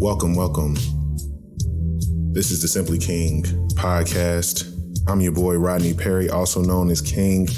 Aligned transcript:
Welcome, 0.00 0.36
welcome. 0.36 0.74
This 2.32 2.52
is 2.52 2.62
the 2.62 2.68
Simply 2.68 2.98
King 2.98 3.42
podcast. 3.74 4.72
I'm 5.08 5.20
your 5.20 5.32
boy 5.32 5.56
Rodney 5.56 5.92
Perry, 5.92 6.30
also 6.30 6.62
known 6.62 6.88
as 6.88 7.00
King, 7.00 7.48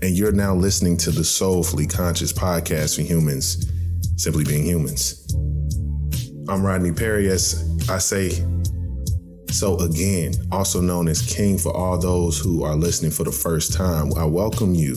and 0.00 0.16
you're 0.16 0.32
now 0.32 0.54
listening 0.54 0.96
to 0.96 1.10
the 1.10 1.22
Soulfully 1.22 1.86
Conscious 1.86 2.32
podcast 2.32 2.96
for 2.96 3.02
humans, 3.02 3.70
simply 4.16 4.42
being 4.42 4.64
humans. 4.64 5.34
I'm 6.48 6.64
Rodney 6.64 6.92
Perry, 6.92 7.28
as 7.28 7.62
I 7.90 7.98
say 7.98 8.42
so 9.50 9.78
again, 9.80 10.32
also 10.50 10.80
known 10.80 11.08
as 11.08 11.20
King 11.20 11.58
for 11.58 11.76
all 11.76 11.98
those 11.98 12.38
who 12.38 12.64
are 12.64 12.74
listening 12.74 13.10
for 13.10 13.24
the 13.24 13.32
first 13.32 13.74
time, 13.74 14.14
I 14.16 14.24
welcome 14.24 14.74
you. 14.74 14.96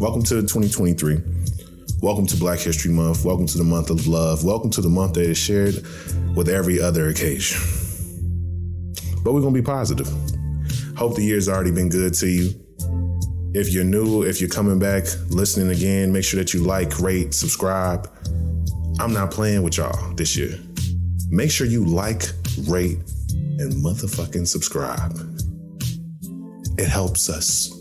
Welcome 0.00 0.24
to 0.24 0.42
2023. 0.42 1.33
Welcome 2.04 2.26
to 2.26 2.36
Black 2.36 2.58
History 2.58 2.92
Month. 2.92 3.24
Welcome 3.24 3.46
to 3.46 3.56
the 3.56 3.64
month 3.64 3.88
of 3.88 4.06
love. 4.06 4.44
Welcome 4.44 4.68
to 4.72 4.82
the 4.82 4.90
month 4.90 5.14
that 5.14 5.22
is 5.22 5.38
shared 5.38 5.76
with 6.36 6.50
every 6.50 6.78
other 6.78 7.08
occasion. 7.08 7.58
But 9.22 9.32
we're 9.32 9.40
going 9.40 9.54
to 9.54 9.58
be 9.62 9.64
positive. 9.64 10.06
Hope 10.98 11.16
the 11.16 11.22
year's 11.22 11.48
already 11.48 11.70
been 11.70 11.88
good 11.88 12.12
to 12.12 12.26
you. 12.26 12.50
If 13.54 13.72
you're 13.72 13.84
new, 13.84 14.20
if 14.20 14.38
you're 14.38 14.50
coming 14.50 14.78
back, 14.78 15.04
listening 15.30 15.74
again, 15.74 16.12
make 16.12 16.24
sure 16.24 16.38
that 16.38 16.52
you 16.52 16.62
like, 16.62 17.00
rate, 17.00 17.32
subscribe. 17.32 18.06
I'm 19.00 19.14
not 19.14 19.30
playing 19.30 19.62
with 19.62 19.78
y'all 19.78 20.12
this 20.12 20.36
year. 20.36 20.58
Make 21.30 21.50
sure 21.50 21.66
you 21.66 21.86
like, 21.86 22.24
rate, 22.68 22.98
and 23.30 23.72
motherfucking 23.82 24.46
subscribe. 24.46 25.18
It 26.78 26.86
helps 26.86 27.30
us. 27.30 27.72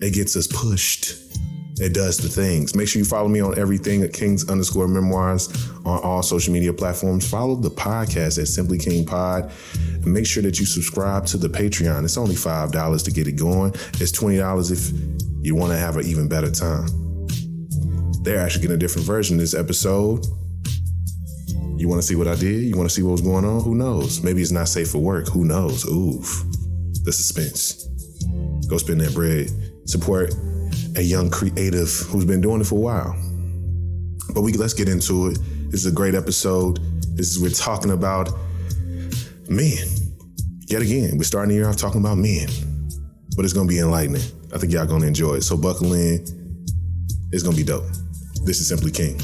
It 0.00 0.12
gets 0.12 0.34
us 0.34 0.48
pushed. 0.48 1.27
It 1.80 1.94
does 1.94 2.18
the 2.18 2.28
things. 2.28 2.74
Make 2.74 2.88
sure 2.88 2.98
you 2.98 3.04
follow 3.04 3.28
me 3.28 3.40
on 3.40 3.58
everything 3.58 4.02
at 4.02 4.12
Kings 4.12 4.48
underscore 4.48 4.88
memoirs 4.88 5.48
on 5.84 6.00
all 6.02 6.22
social 6.22 6.52
media 6.52 6.72
platforms. 6.72 7.28
Follow 7.28 7.54
the 7.54 7.70
podcast 7.70 8.38
at 8.38 8.48
Simply 8.48 8.78
King 8.78 9.06
Pod. 9.06 9.50
And 9.92 10.12
make 10.12 10.26
sure 10.26 10.42
that 10.42 10.58
you 10.58 10.66
subscribe 10.66 11.26
to 11.26 11.36
the 11.36 11.48
Patreon. 11.48 12.04
It's 12.04 12.16
only 12.16 12.34
$5 12.34 13.04
to 13.04 13.10
get 13.10 13.28
it 13.28 13.32
going. 13.32 13.72
It's 13.94 14.12
$20 14.12 14.72
if 14.72 15.44
you 15.44 15.54
want 15.54 15.72
to 15.72 15.78
have 15.78 15.96
an 15.96 16.06
even 16.06 16.28
better 16.28 16.50
time. 16.50 16.88
They're 18.22 18.40
actually 18.40 18.62
getting 18.62 18.76
a 18.76 18.78
different 18.78 19.06
version 19.06 19.36
of 19.36 19.40
this 19.40 19.54
episode. 19.54 20.26
You 21.76 21.88
want 21.88 22.02
to 22.02 22.06
see 22.06 22.16
what 22.16 22.26
I 22.26 22.34
did? 22.34 22.64
You 22.64 22.76
want 22.76 22.88
to 22.88 22.94
see 22.94 23.02
what 23.02 23.12
was 23.12 23.20
going 23.20 23.44
on? 23.44 23.62
Who 23.62 23.76
knows? 23.76 24.24
Maybe 24.24 24.42
it's 24.42 24.50
not 24.50 24.68
safe 24.68 24.90
for 24.90 24.98
work. 24.98 25.28
Who 25.28 25.44
knows? 25.44 25.86
Oof. 25.86 26.44
The 27.04 27.12
suspense. 27.12 27.86
Go 28.66 28.78
spend 28.78 29.00
that 29.00 29.14
bread. 29.14 29.48
Support 29.88 30.34
a 30.96 31.02
young 31.02 31.30
creative 31.30 31.90
who's 32.08 32.24
been 32.24 32.40
doing 32.40 32.60
it 32.60 32.66
for 32.66 32.76
a 32.76 32.80
while. 32.80 33.16
But 34.34 34.42
we 34.42 34.52
let's 34.52 34.74
get 34.74 34.88
into 34.88 35.28
it. 35.28 35.38
This 35.70 35.84
is 35.84 35.86
a 35.86 35.94
great 35.94 36.14
episode. 36.14 36.78
This 37.16 37.30
is 37.30 37.40
we're 37.40 37.50
talking 37.50 37.90
about 37.90 38.30
men. 39.48 39.86
Yet 40.66 40.82
again, 40.82 41.16
we're 41.16 41.24
starting 41.24 41.50
the 41.50 41.54
year 41.54 41.68
off 41.68 41.76
talking 41.76 42.00
about 42.00 42.18
men. 42.18 42.48
But 43.36 43.44
it's 43.44 43.54
gonna 43.54 43.68
be 43.68 43.78
enlightening. 43.78 44.22
I 44.54 44.58
think 44.58 44.72
y'all 44.72 44.86
gonna 44.86 45.06
enjoy 45.06 45.34
it. 45.34 45.42
So 45.42 45.56
buckle 45.56 45.92
in. 45.94 46.24
It's 47.32 47.42
gonna 47.42 47.56
be 47.56 47.64
dope. 47.64 47.84
This 48.44 48.60
is 48.60 48.68
Simply 48.68 48.90
King. 48.90 49.20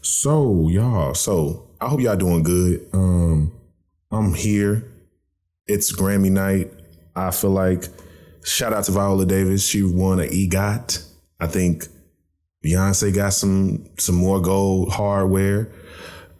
So, 0.00 0.68
y'all, 0.68 1.14
so 1.14 1.68
I 1.80 1.86
hope 1.86 2.00
y'all 2.00 2.16
doing 2.16 2.42
good. 2.42 2.88
Um, 2.92 3.52
I'm 4.10 4.32
here. 4.34 4.90
It's 5.66 5.94
Grammy 5.94 6.30
night. 6.30 6.72
I 7.14 7.30
feel 7.30 7.50
like 7.50 7.84
shout 8.44 8.72
out 8.72 8.84
to 8.84 8.92
Viola 8.92 9.26
Davis. 9.26 9.66
She 9.66 9.82
won 9.82 10.20
an 10.20 10.28
EGOT. 10.30 11.06
I 11.40 11.46
think 11.46 11.86
Beyonce 12.64 13.14
got 13.14 13.34
some 13.34 13.88
some 13.98 14.14
more 14.14 14.40
gold 14.40 14.90
hardware. 14.92 15.70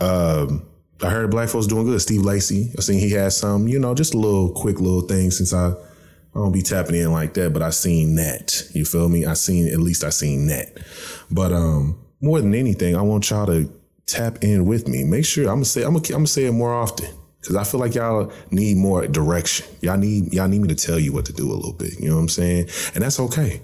Um, 0.01 0.67
I 1.03 1.11
heard 1.11 1.31
Black 1.31 1.49
folks 1.49 1.67
doing 1.67 1.85
good. 1.85 2.01
Steve 2.01 2.23
Lacy, 2.23 2.73
I 2.77 2.81
seen 2.81 2.99
he 2.99 3.11
had 3.11 3.33
some, 3.33 3.69
you 3.69 3.79
know, 3.79 3.95
just 3.95 4.15
a 4.15 4.19
little 4.19 4.51
quick 4.53 4.81
little 4.81 5.03
thing 5.03 5.31
since 5.31 5.53
I, 5.53 5.69
I 5.71 5.75
don't 6.35 6.53
be 6.53 6.63
tapping 6.63 6.97
in 6.97 7.13
like 7.13 7.35
that, 7.35 7.53
but 7.53 7.63
I 7.63 7.71
seen 7.71 8.17
that. 8.17 8.69
You 8.75 8.85
feel 8.85 9.09
me? 9.09 9.25
I 9.27 9.35
seen 9.35 9.69
at 9.69 9.79
least 9.79 10.05
I 10.05 10.11
seen 10.11 10.47
that. 10.47 10.79
But 11.31 11.53
um, 11.53 11.99
more 12.21 12.41
than 12.41 12.55
anything, 12.55 12.97
I 12.97 13.03
want 13.03 13.31
y'all 13.31 13.47
to 13.47 13.71
tap 14.07 14.43
in 14.43 14.65
with 14.65 14.89
me. 14.89 15.05
Make 15.05 15.27
sure 15.27 15.45
I'm 15.45 15.57
gonna 15.57 15.65
say 15.67 15.83
I'm 15.83 15.93
gonna, 15.93 16.07
I'm 16.07 16.13
gonna 16.13 16.27
say 16.27 16.47
it 16.47 16.53
more 16.53 16.73
often 16.73 17.18
because 17.41 17.57
I 17.57 17.65
feel 17.65 17.81
like 17.81 17.95
y'all 17.95 18.33
need 18.51 18.77
more 18.77 19.07
direction. 19.07 19.67
Y'all 19.81 19.97
need 19.97 20.33
y'all 20.33 20.49
need 20.49 20.61
me 20.61 20.69
to 20.69 20.75
tell 20.75 20.99
you 20.99 21.13
what 21.13 21.27
to 21.27 21.33
do 21.33 21.51
a 21.51 21.55
little 21.55 21.73
bit. 21.73 21.99
You 22.01 22.09
know 22.09 22.17
what 22.17 22.23
I'm 22.23 22.29
saying? 22.29 22.69
And 22.95 23.03
that's 23.03 23.21
okay. 23.21 23.63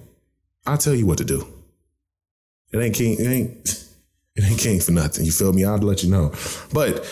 I'll 0.67 0.79
tell 0.79 0.95
you 0.95 1.07
what 1.07 1.19
to 1.19 1.25
do. 1.25 1.47
It 2.73 2.79
ain't 2.79 2.95
king. 2.95 3.17
It 3.19 3.27
ain't. 3.27 3.81
It 4.37 4.43
ain't 4.43 4.59
king 4.59 4.81
for 4.81 4.91
nothing. 4.91 5.25
You 5.25 5.31
feel 5.31 5.53
me? 5.53 5.65
I'll 5.65 5.79
let 5.79 6.03
you 6.03 6.11
know. 6.11 6.33
But 6.73 7.07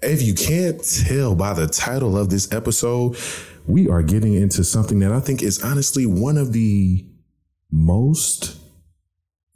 if 0.00 0.22
you 0.22 0.32
can't 0.32 0.80
tell 0.80 1.34
by 1.34 1.52
the 1.52 1.66
title 1.66 2.16
of 2.16 2.30
this 2.30 2.52
episode, 2.52 3.18
we 3.66 3.88
are 3.88 4.00
getting 4.00 4.34
into 4.34 4.62
something 4.62 5.00
that 5.00 5.10
I 5.10 5.18
think 5.18 5.42
is 5.42 5.60
honestly 5.64 6.06
one 6.06 6.36
of 6.36 6.52
the 6.52 7.04
most 7.72 8.58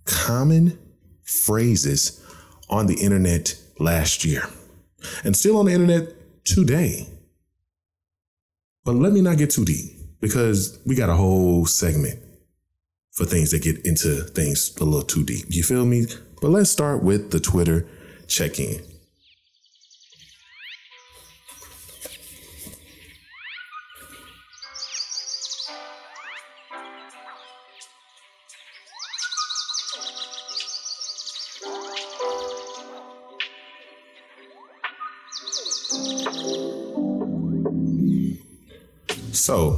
common 0.05 0.79
phrases 1.23 2.21
on 2.69 2.87
the 2.87 2.95
internet 2.95 3.55
last 3.79 4.25
year 4.25 4.43
and 5.25 5.37
still 5.37 5.59
on 5.59 5.67
the 5.67 5.73
internet 5.73 6.13
today. 6.45 7.09
But 8.85 8.97
let 8.97 9.13
me 9.13 9.21
not 9.21 9.39
get 9.39 9.51
too 9.51 9.65
deep 9.65 9.93
because 10.21 10.81
we 10.87 10.95
got 10.95 11.11
a 11.11 11.15
whole 11.15 11.67
segment 11.67 12.19
for 13.13 13.25
things 13.25 13.51
that 13.51 13.63
get 13.63 13.85
into 13.85 14.23
things 14.25 14.75
a 14.81 14.85
little 14.85 15.03
too 15.03 15.25
deep. 15.25 15.47
You 15.49 15.63
feel 15.63 15.85
me? 15.85 16.07
But 16.41 16.49
let's 16.49 16.71
start 16.71 17.03
with 17.03 17.31
the 17.31 17.41
Twitter 17.41 17.87
check 18.27 18.59
in. 18.59 18.81
So, 39.43 39.77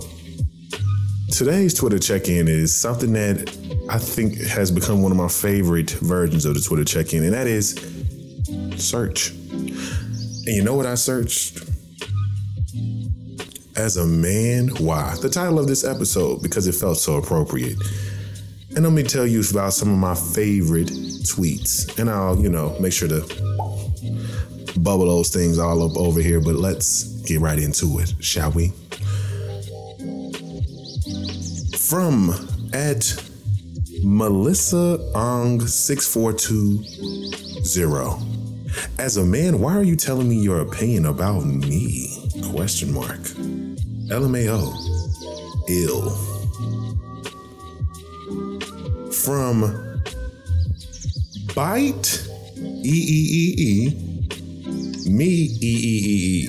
today's 1.33 1.73
Twitter 1.73 1.99
check 1.99 2.29
in 2.29 2.49
is 2.49 2.79
something 2.79 3.15
that 3.15 3.49
I 3.89 3.97
think 3.97 4.39
has 4.43 4.71
become 4.71 5.03
one 5.03 5.11
of 5.11 5.17
my 5.17 5.29
favorite 5.29 5.89
versions 5.89 6.45
of 6.45 6.53
the 6.53 6.61
Twitter 6.61 6.85
check 6.85 7.15
in, 7.15 7.25
and 7.25 7.33
that 7.33 7.47
is 7.47 7.71
search. 8.77 9.31
And 9.31 10.49
you 10.49 10.63
know 10.63 10.75
what 10.75 10.85
I 10.85 10.97
searched? 10.97 11.65
As 13.75 13.97
a 13.97 14.05
man, 14.05 14.69
why? 14.81 15.17
The 15.23 15.31
title 15.31 15.59
of 15.59 15.67
this 15.67 15.83
episode, 15.83 16.43
because 16.43 16.67
it 16.67 16.75
felt 16.75 16.99
so 16.99 17.15
appropriate. 17.15 17.79
And 18.77 18.85
let 18.85 18.93
me 18.93 19.03
tell 19.03 19.27
you 19.27 19.43
about 19.51 19.73
some 19.73 19.89
of 19.89 19.97
my 19.97 20.15
favorite 20.15 20.89
tweets. 20.89 21.99
And 21.99 22.11
I'll, 22.11 22.39
you 22.39 22.51
know, 22.51 22.77
make 22.81 22.93
sure 22.93 23.09
to 23.09 23.21
bubble 24.79 25.07
those 25.07 25.31
things 25.31 25.59
all 25.59 25.91
up 25.91 25.97
over 25.97 26.21
here, 26.21 26.43
but 26.43 26.57
let's 26.57 27.05
get 27.23 27.41
right 27.41 27.59
into 27.59 27.99
it, 28.01 28.13
shall 28.21 28.51
we? 28.51 28.71
From 31.85 32.31
at 32.73 33.15
Melissa 34.03 34.99
Ong 35.15 35.61
6420. 35.61 38.31
As 38.99 39.19
a 39.19 39.25
man, 39.25 39.61
why 39.61 39.77
are 39.77 39.83
you 39.83 39.95
telling 39.95 40.27
me 40.29 40.37
your 40.37 40.61
opinion 40.61 41.05
about 41.07 41.45
me? 41.45 42.09
Question 42.53 42.93
mark. 42.95 43.21
LMAO. 44.09 44.73
Ill. 45.69 46.11
From 49.13 50.01
Bite 51.55 52.27
E 52.57 52.81
E 52.83 53.29
E 53.31 53.55
E. 53.59 53.95
Me 55.11 55.27
E 55.27 55.59
E 55.61 55.61
E 55.61 56.45
E. 56.45 56.49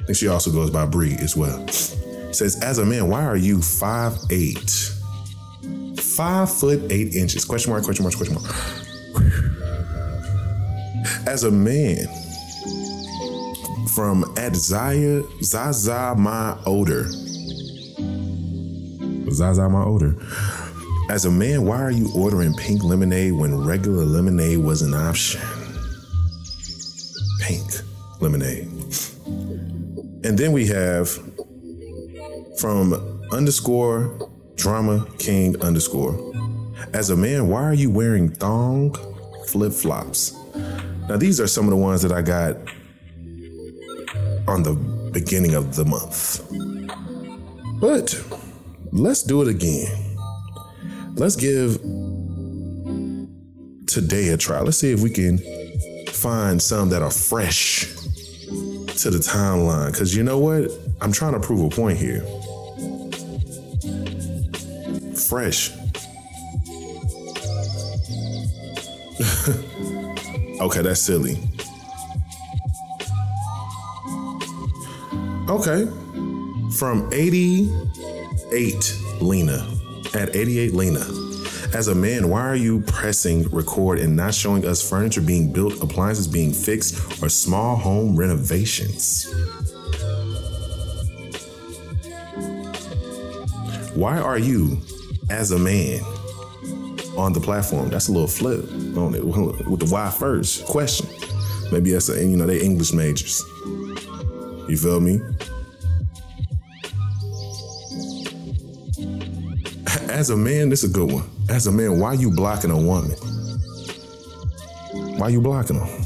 I 0.00 0.04
think 0.06 0.18
she 0.18 0.26
also 0.26 0.50
goes 0.50 0.70
by 0.70 0.84
Bree 0.84 1.14
as 1.20 1.36
well 1.36 1.64
says, 2.34 2.60
as 2.62 2.78
a 2.78 2.84
man, 2.84 3.08
why 3.08 3.24
are 3.24 3.36
you 3.36 3.60
five 3.60 4.16
eight? 4.30 4.92
Five 5.98 6.52
foot 6.52 6.90
eight 6.90 7.14
inches. 7.14 7.44
Question 7.44 7.72
mark, 7.72 7.84
question 7.84 8.04
mark, 8.04 8.16
question 8.16 8.34
mark. 8.34 8.54
As 11.26 11.44
a 11.44 11.50
man, 11.50 12.06
from 13.94 14.24
at 14.36 14.56
Zaya 14.56 15.22
Zaza 15.42 16.14
my 16.16 16.56
odor. 16.66 17.06
Zaza 19.30 19.68
my 19.68 19.82
odor. 19.82 20.16
As 21.10 21.24
a 21.24 21.30
man, 21.30 21.66
why 21.66 21.80
are 21.82 21.90
you 21.90 22.10
ordering 22.14 22.54
pink 22.54 22.82
lemonade 22.82 23.32
when 23.32 23.64
regular 23.64 24.04
lemonade 24.04 24.58
was 24.58 24.82
an 24.82 24.94
option? 24.94 25.40
Pink 27.40 27.70
lemonade. 28.20 28.68
And 30.24 30.38
then 30.38 30.52
we 30.52 30.66
have 30.68 31.18
from 32.62 32.94
underscore 33.32 34.30
Drama 34.54 35.04
King 35.18 35.60
underscore. 35.62 36.32
As 36.94 37.10
a 37.10 37.16
man, 37.16 37.48
why 37.48 37.60
are 37.60 37.74
you 37.74 37.90
wearing 37.90 38.30
thong 38.30 38.94
flip 39.48 39.72
flops? 39.72 40.36
Now, 41.08 41.16
these 41.16 41.40
are 41.40 41.48
some 41.48 41.64
of 41.64 41.70
the 41.70 41.76
ones 41.76 42.02
that 42.02 42.12
I 42.12 42.22
got 42.22 42.56
on 44.46 44.62
the 44.62 44.74
beginning 45.12 45.54
of 45.54 45.74
the 45.74 45.84
month. 45.84 46.48
But 47.80 48.14
let's 48.92 49.24
do 49.24 49.42
it 49.42 49.48
again. 49.48 50.16
Let's 51.16 51.34
give 51.34 51.80
today 53.88 54.28
a 54.28 54.36
try. 54.36 54.60
Let's 54.60 54.78
see 54.78 54.92
if 54.92 55.00
we 55.00 55.10
can 55.10 55.38
find 56.10 56.62
some 56.62 56.90
that 56.90 57.02
are 57.02 57.10
fresh 57.10 57.92
to 59.02 59.10
the 59.10 59.18
timeline. 59.18 59.90
Because 59.90 60.14
you 60.14 60.22
know 60.22 60.38
what? 60.38 60.70
I'm 61.00 61.10
trying 61.10 61.32
to 61.32 61.40
prove 61.40 61.60
a 61.64 61.68
point 61.68 61.98
here. 61.98 62.24
Fresh. 65.32 65.72
okay, 70.60 70.82
that's 70.82 71.00
silly. 71.00 71.38
Okay. 75.48 75.88
From 76.76 77.08
88 77.14 78.98
Lena. 79.22 79.66
At 80.12 80.36
88 80.36 80.74
Lena. 80.74 81.00
As 81.72 81.88
a 81.88 81.94
man, 81.94 82.28
why 82.28 82.42
are 82.42 82.54
you 82.54 82.82
pressing 82.82 83.48
record 83.48 84.00
and 84.00 84.14
not 84.14 84.34
showing 84.34 84.66
us 84.66 84.86
furniture 84.86 85.22
being 85.22 85.50
built, 85.50 85.82
appliances 85.82 86.28
being 86.28 86.52
fixed, 86.52 87.22
or 87.22 87.30
small 87.30 87.76
home 87.76 88.16
renovations? 88.16 89.26
Why 93.94 94.18
are 94.18 94.38
you, 94.38 94.80
as 95.32 95.50
a 95.50 95.58
man, 95.58 96.02
on 97.16 97.32
the 97.32 97.40
platform? 97.40 97.88
That's 97.88 98.08
a 98.08 98.12
little 98.12 98.28
flip 98.28 98.64
on 98.96 99.14
it 99.14 99.24
with 99.24 99.80
the 99.80 99.86
why 99.86 100.10
first 100.10 100.66
question. 100.66 101.08
Maybe 101.72 101.90
that's 101.90 102.10
a, 102.10 102.22
you 102.22 102.36
know 102.36 102.46
they 102.46 102.60
English 102.60 102.92
majors. 102.92 103.42
You 104.68 104.76
feel 104.76 105.00
me? 105.00 105.20
As 110.10 110.30
a 110.30 110.36
man, 110.36 110.68
this 110.68 110.84
is 110.84 110.90
a 110.90 110.92
good 110.92 111.10
one. 111.10 111.28
As 111.48 111.66
a 111.66 111.72
man, 111.72 111.98
why 111.98 112.12
you 112.12 112.30
blocking 112.30 112.70
a 112.70 112.76
woman? 112.76 113.16
Why 115.18 115.30
you 115.30 115.40
blocking 115.40 115.76
her? 115.76 116.02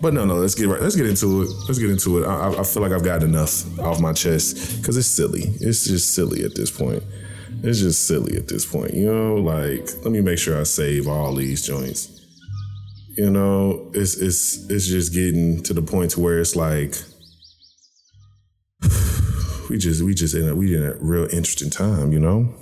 But 0.00 0.14
no, 0.14 0.24
no, 0.24 0.36
let's 0.36 0.54
get 0.54 0.68
right. 0.68 0.80
Let's 0.80 0.96
get 0.96 1.06
into 1.06 1.42
it. 1.42 1.50
Let's 1.66 1.78
get 1.78 1.90
into 1.90 2.22
it. 2.22 2.26
I, 2.26 2.60
I 2.60 2.62
feel 2.62 2.82
like 2.82 2.92
I've 2.92 3.04
got 3.04 3.22
enough 3.22 3.78
off 3.80 4.00
my 4.00 4.12
chest 4.12 4.78
because 4.78 4.96
it's 4.96 5.08
silly. 5.08 5.42
It's 5.60 5.86
just 5.86 6.14
silly 6.14 6.44
at 6.44 6.54
this 6.54 6.70
point. 6.70 7.02
It's 7.62 7.80
just 7.80 8.06
silly 8.06 8.36
at 8.36 8.48
this 8.48 8.64
point. 8.64 8.94
You 8.94 9.12
know, 9.12 9.34
like 9.36 9.88
let 10.02 10.12
me 10.12 10.20
make 10.20 10.38
sure 10.38 10.58
I 10.58 10.64
save 10.64 11.06
all 11.08 11.34
these 11.34 11.66
joints. 11.66 12.16
You 13.16 13.30
know, 13.30 13.90
it's 13.94 14.16
it's 14.16 14.70
it's 14.70 14.86
just 14.86 15.12
getting 15.12 15.62
to 15.64 15.74
the 15.74 15.82
point 15.82 16.12
to 16.12 16.20
where 16.20 16.40
it's 16.40 16.56
like 16.56 16.96
we 19.68 19.78
just 19.78 20.02
we 20.02 20.14
just 20.14 20.34
in 20.34 20.48
a 20.48 20.54
we 20.54 20.74
in 20.74 20.82
a 20.82 20.94
real 21.00 21.24
interesting 21.24 21.70
time. 21.70 22.12
You 22.12 22.20
know. 22.20 22.54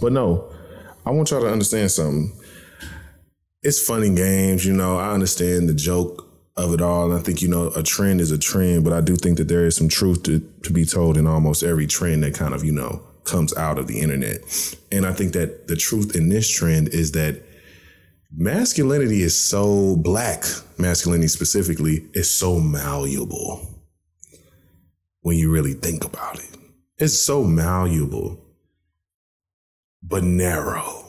But 0.00 0.12
no, 0.12 0.52
I 1.06 1.10
want 1.10 1.30
y'all 1.30 1.42
to 1.42 1.52
understand 1.52 1.90
something. 1.90 2.32
It's 3.62 3.80
funny 3.80 4.12
games, 4.14 4.66
you 4.66 4.72
know. 4.72 4.98
I 4.98 5.12
understand 5.12 5.68
the 5.68 5.74
joke 5.74 6.28
of 6.56 6.74
it 6.74 6.80
all. 6.80 7.16
I 7.16 7.20
think, 7.20 7.42
you 7.42 7.48
know, 7.48 7.70
a 7.76 7.82
trend 7.82 8.20
is 8.20 8.30
a 8.30 8.38
trend, 8.38 8.84
but 8.84 8.92
I 8.92 9.00
do 9.00 9.16
think 9.16 9.38
that 9.38 9.48
there 9.48 9.64
is 9.64 9.76
some 9.76 9.88
truth 9.88 10.22
to, 10.24 10.40
to 10.64 10.72
be 10.72 10.84
told 10.84 11.16
in 11.16 11.26
almost 11.26 11.62
every 11.62 11.86
trend 11.86 12.24
that 12.24 12.34
kind 12.34 12.54
of, 12.54 12.64
you 12.64 12.72
know, 12.72 13.02
comes 13.24 13.54
out 13.56 13.78
of 13.78 13.86
the 13.86 14.00
internet. 14.00 14.40
And 14.90 15.06
I 15.06 15.12
think 15.12 15.32
that 15.32 15.68
the 15.68 15.76
truth 15.76 16.16
in 16.16 16.28
this 16.28 16.48
trend 16.48 16.88
is 16.88 17.12
that 17.12 17.42
masculinity 18.34 19.22
is 19.22 19.38
so 19.38 19.96
black, 19.96 20.44
masculinity 20.78 21.28
specifically, 21.28 22.08
is 22.14 22.30
so 22.30 22.58
malleable 22.58 23.66
when 25.20 25.36
you 25.36 25.50
really 25.50 25.74
think 25.74 26.04
about 26.04 26.38
it. 26.38 26.50
It's 26.98 27.18
so 27.18 27.44
malleable 27.44 28.38
but 30.02 30.24
narrow. 30.24 31.04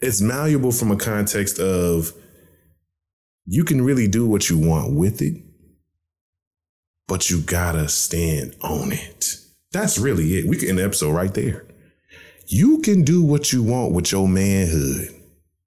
It's 0.00 0.20
malleable 0.20 0.72
from 0.72 0.90
a 0.90 0.96
context 0.96 1.58
of 1.58 2.12
you 3.46 3.64
can 3.64 3.82
really 3.82 4.06
do 4.06 4.26
what 4.26 4.48
you 4.48 4.58
want 4.58 4.94
with 4.94 5.20
it, 5.20 5.42
but 7.06 7.30
you 7.30 7.40
gotta 7.40 7.88
stand 7.88 8.54
on 8.62 8.92
it. 8.92 9.36
That's 9.72 9.98
really 9.98 10.38
it. 10.38 10.46
We 10.46 10.56
can 10.56 10.70
end 10.70 10.78
the 10.78 10.84
episode 10.84 11.12
right 11.12 11.32
there. 11.32 11.66
You 12.46 12.78
can 12.78 13.02
do 13.02 13.22
what 13.22 13.52
you 13.52 13.62
want 13.62 13.92
with 13.92 14.10
your 14.10 14.26
manhood, 14.26 15.14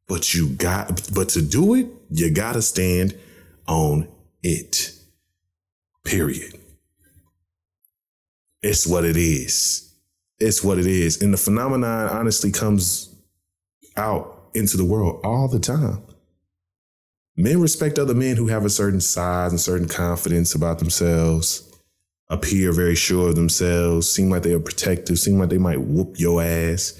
but 0.07 0.33
you 0.33 0.49
got, 0.49 1.09
but 1.13 1.29
to 1.29 1.41
do 1.41 1.75
it, 1.75 1.87
you 2.09 2.31
gotta 2.31 2.61
stand 2.61 3.17
on 3.67 4.07
it. 4.41 4.91
Period. 6.03 6.59
It's 8.63 8.87
what 8.87 9.05
it 9.05 9.17
is 9.17 9.91
it's 10.41 10.63
what 10.63 10.79
it 10.79 10.87
is. 10.87 11.21
And 11.21 11.33
the 11.33 11.37
phenomenon 11.37 12.09
honestly 12.09 12.51
comes 12.51 13.15
out 13.95 14.49
into 14.53 14.75
the 14.75 14.85
world 14.85 15.21
all 15.23 15.47
the 15.47 15.59
time. 15.59 16.03
Men 17.37 17.61
respect 17.61 17.97
other 17.97 18.13
men 18.13 18.35
who 18.35 18.47
have 18.47 18.65
a 18.65 18.69
certain 18.69 18.99
size 18.99 19.51
and 19.51 19.59
certain 19.59 19.87
confidence 19.87 20.53
about 20.53 20.79
themselves, 20.79 21.70
appear 22.31 22.71
very 22.71 22.95
sure 22.95 23.29
of 23.29 23.35
themselves, 23.35 24.09
seem 24.09 24.29
like 24.29 24.41
they 24.41 24.53
are 24.53 24.59
protective, 24.59 25.19
seem 25.19 25.37
like 25.37 25.49
they 25.49 25.57
might 25.57 25.81
whoop 25.81 26.15
your 26.17 26.41
ass, 26.41 26.99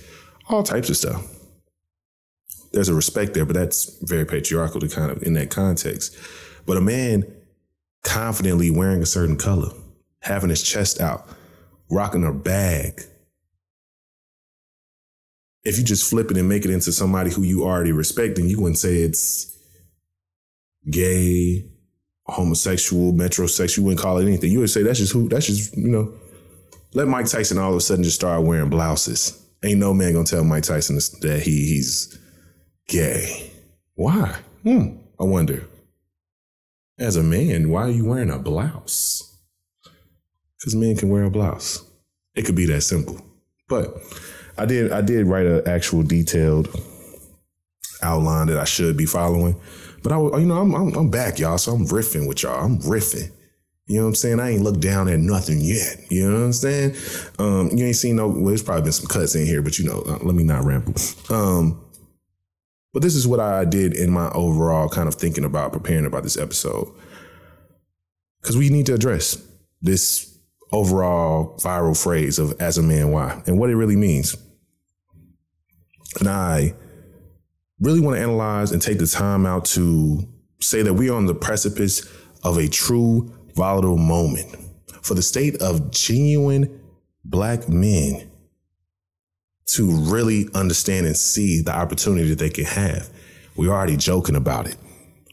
all 0.50 0.62
types 0.62 0.90
of 0.90 0.98
stuff. 0.98 1.26
There's 2.74 2.90
a 2.90 2.94
respect 2.94 3.34
there, 3.34 3.46
but 3.46 3.56
that's 3.56 3.98
very 4.04 4.26
patriarchal 4.26 4.82
to 4.82 4.90
kind 4.90 5.10
of 5.10 5.24
in 5.24 5.34
that 5.34 5.50
context. 5.50 6.16
But 6.66 6.78
a 6.78 6.82
man 6.82 7.24
confidently 8.04 8.72
wearing 8.72 9.02
a 9.02 9.06
certain 9.06 9.38
color, 9.38 9.70
having 10.20 10.50
his 10.50 10.62
chest 10.62 11.00
out, 11.00 11.28
rocking 11.90 12.26
a 12.26 12.34
bag, 12.34 13.02
if 15.64 15.78
you 15.78 15.84
just 15.84 16.10
flip 16.10 16.30
it 16.30 16.38
and 16.38 16.50
make 16.50 16.66
it 16.66 16.72
into 16.72 16.92
somebody 16.92 17.32
who 17.32 17.44
you 17.44 17.64
already 17.64 17.94
respect, 17.94 18.36
then 18.36 18.50
you 18.50 18.60
wouldn't 18.60 18.80
say 18.80 18.96
it's 18.98 19.58
gay, 20.90 21.71
homosexual, 22.32 23.14
metrosexual. 23.14 23.78
You 23.78 23.84
wouldn't 23.84 24.02
call 24.02 24.18
it 24.18 24.26
anything. 24.26 24.52
You 24.52 24.60
would 24.60 24.70
say 24.70 24.84
that's 24.84 25.00
just 25.00 25.14
who. 25.14 25.30
That's 25.30 25.48
just 25.48 25.78
you 25.78 25.90
know. 25.90 26.14
Let 26.94 27.08
Mike 27.08 27.28
Tyson 27.28 27.58
all 27.58 27.72
of 27.72 27.78
a 27.78 27.82
sudden 27.82 28.04
just 28.04 28.18
start 28.18 28.44
wearing 28.44 28.70
blouses. 28.70 29.42
Ain't 29.64 29.80
no 29.80 29.94
man 29.94 30.14
gonna 30.14 30.26
tell 30.26 30.44
Mike 30.44 30.64
Tyson 30.64 30.96
that 30.96 31.42
he 31.44 31.68
he's 31.68 32.18
gay. 32.88 33.52
Why? 33.96 34.36
Hmm. 34.64 34.98
I 35.20 35.24
wonder. 35.24 35.68
As 37.00 37.16
a 37.16 37.24
man, 37.24 37.70
why 37.70 37.84
are 37.84 37.90
you 37.90 38.06
wearing 38.06 38.30
a 38.30 38.40
blouse? 38.40 39.40
Because 40.60 40.76
men 40.76 40.96
can 40.96 41.10
wear 41.10 41.24
a 41.24 41.32
blouse. 41.32 41.84
It 42.36 42.46
could 42.46 42.56
be 42.56 42.66
that 42.68 42.82
simple. 42.82 43.20
But 43.68 43.96
I 44.58 44.66
did 44.66 44.92
I 44.92 45.02
did 45.02 45.28
write 45.28 45.46
an 45.46 45.68
actual 45.68 46.04
detailed 46.04 46.68
outline 48.04 48.48
that 48.48 48.60
I 48.60 48.66
should 48.66 48.98
be 48.98 49.06
following. 49.06 49.56
But 50.04 50.12
I, 50.12 50.18
you 50.40 50.46
know, 50.46 50.58
I'm, 50.58 50.74
I'm, 50.74 50.94
I'm 50.96 51.10
back, 51.10 51.40
y'all. 51.40 51.58
So 51.58 51.74
I'm 51.74 51.86
riffing 51.88 52.28
with 52.28 52.44
y'all. 52.44 52.64
I'm 52.64 52.80
riffing. 52.80 53.32
You 53.88 53.98
know 53.98 54.04
what 54.04 54.10
I'm 54.10 54.16
saying? 54.16 54.40
I 54.40 54.52
ain't 54.52 54.64
looked 54.64 54.80
down 54.80 55.10
at 55.10 55.20
nothing 55.20 55.60
yet. 55.60 55.98
You 56.10 56.30
know 56.30 56.40
what 56.40 56.46
I'm 56.46 56.54
saying? 56.54 56.96
Um, 57.40 57.70
you 57.74 57.86
ain't 57.86 57.96
seen 57.96 58.16
no. 58.16 58.28
Well, 58.28 58.46
there's 58.46 58.64
probably 58.64 58.84
been 58.84 58.94
some 58.94 59.08
cuts 59.08 59.36
in 59.36 59.46
here, 59.46 59.62
but 59.62 59.78
you 59.78 59.86
know, 59.86 60.02
uh, 60.08 60.20
let 60.22 60.34
me 60.34 60.44
not 60.44 60.64
ramble. 60.64 60.94
Um, 61.30 61.84
but 62.94 63.02
this 63.02 63.16
is 63.16 63.28
what 63.28 63.40
I 63.40 63.66
did 63.66 63.94
in 63.94 64.10
my 64.10 64.30
overall 64.30 64.88
kind 64.88 65.08
of 65.08 65.16
thinking 65.16 65.44
about 65.44 65.74
preparing 65.74 66.06
about 66.06 66.24
this 66.24 66.38
episode, 66.38 66.88
because 68.42 68.56
we 68.56 68.70
need 68.70 68.86
to 68.86 68.94
address 68.94 69.38
this 69.82 70.40
overall 70.72 71.58
viral 71.58 72.02
phrase 72.02 72.40
of 72.40 72.54
"as 72.62 72.78
a 72.78 72.84
man, 72.84 73.12
why" 73.12 73.42
and 73.46 73.60
what 73.60 73.70
it 73.70 73.76
really 73.76 73.98
means. 73.98 74.38
And 76.20 76.30
I 76.30 76.76
really 77.82 78.00
want 78.00 78.16
to 78.16 78.22
analyze 78.22 78.72
and 78.72 78.82
take 78.82 79.00
the 79.00 79.08
time 79.08 79.46
out 79.46 79.66
to 79.66 80.28
say 80.60 80.84
that 80.84 80.94
we 80.94 81.10
are 81.10 81.18
on 81.18 81.26
the 81.26 81.34
precipice 81.34 82.08
of 82.44 82.58
a 82.58 82.68
true 82.68 83.34
volatile 83.56 83.98
moment 83.98 84.56
for 85.02 85.16
the 85.16 85.22
state 85.22 85.62
of 85.62 85.92
genuine 85.92 86.80
black 87.26 87.68
men 87.68 88.30
to 89.66 89.90
really 89.92 90.48
understand 90.54 91.06
and 91.08 91.18
see 91.18 91.62
the 91.62 91.76
opportunity 91.76 92.30
that 92.30 92.40
they 92.40 92.50
can 92.50 92.66
have. 92.66 93.10
We're 93.56 93.72
already 93.72 93.98
joking 93.98 94.36
about 94.36 94.68
it. 94.68 94.76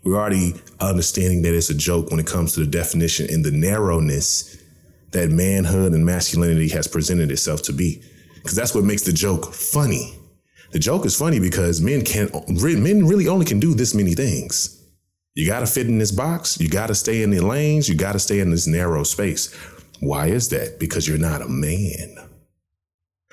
We're 0.05 0.17
already 0.17 0.55
understanding 0.81 1.43
that 1.43 1.55
it's 1.55 1.71
a 1.71 1.75
joke 1.75 2.11
when 2.11 2.21
it 2.21 2.26
comes 2.26 2.55
to 2.55 2.61
the 2.61 2.67
definition 2.67 3.26
and 3.31 3.45
the 3.45 3.50
narrowness 3.50 4.57
that 5.11 5.31
manhood 5.31 5.93
and 5.93 6.05
masculinity 6.05 6.69
has 6.69 6.87
presented 6.87 7.31
itself 7.31 7.62
to 7.62 7.73
be. 7.73 8.02
Because 8.35 8.55
that's 8.55 8.75
what 8.75 8.85
makes 8.85 9.02
the 9.02 9.12
joke 9.12 9.52
funny. 9.52 10.14
The 10.70 10.78
joke 10.78 11.06
is 11.06 11.16
funny 11.16 11.40
because 11.40 11.80
men 11.80 12.04
can 12.04 12.30
men 12.48 13.06
really 13.06 13.28
only 13.28 13.46
can 13.46 13.60
do 13.60 13.75
this 13.75 13.94
many 13.94 14.14
things. 14.14 14.75
You 15.34 15.46
got 15.46 15.60
to 15.60 15.66
fit 15.66 15.87
in 15.87 15.98
this 15.98 16.10
box. 16.10 16.60
You 16.60 16.68
got 16.68 16.88
to 16.88 16.94
stay 16.94 17.22
in 17.22 17.30
the 17.30 17.40
lanes. 17.40 17.88
You 17.88 17.94
got 17.94 18.12
to 18.12 18.18
stay 18.18 18.40
in 18.40 18.50
this 18.50 18.66
narrow 18.66 19.04
space. 19.04 19.54
Why 20.00 20.26
is 20.26 20.48
that? 20.48 20.80
Because 20.80 21.06
you're 21.06 21.16
not 21.16 21.42
a 21.42 21.48
man. 21.48 22.16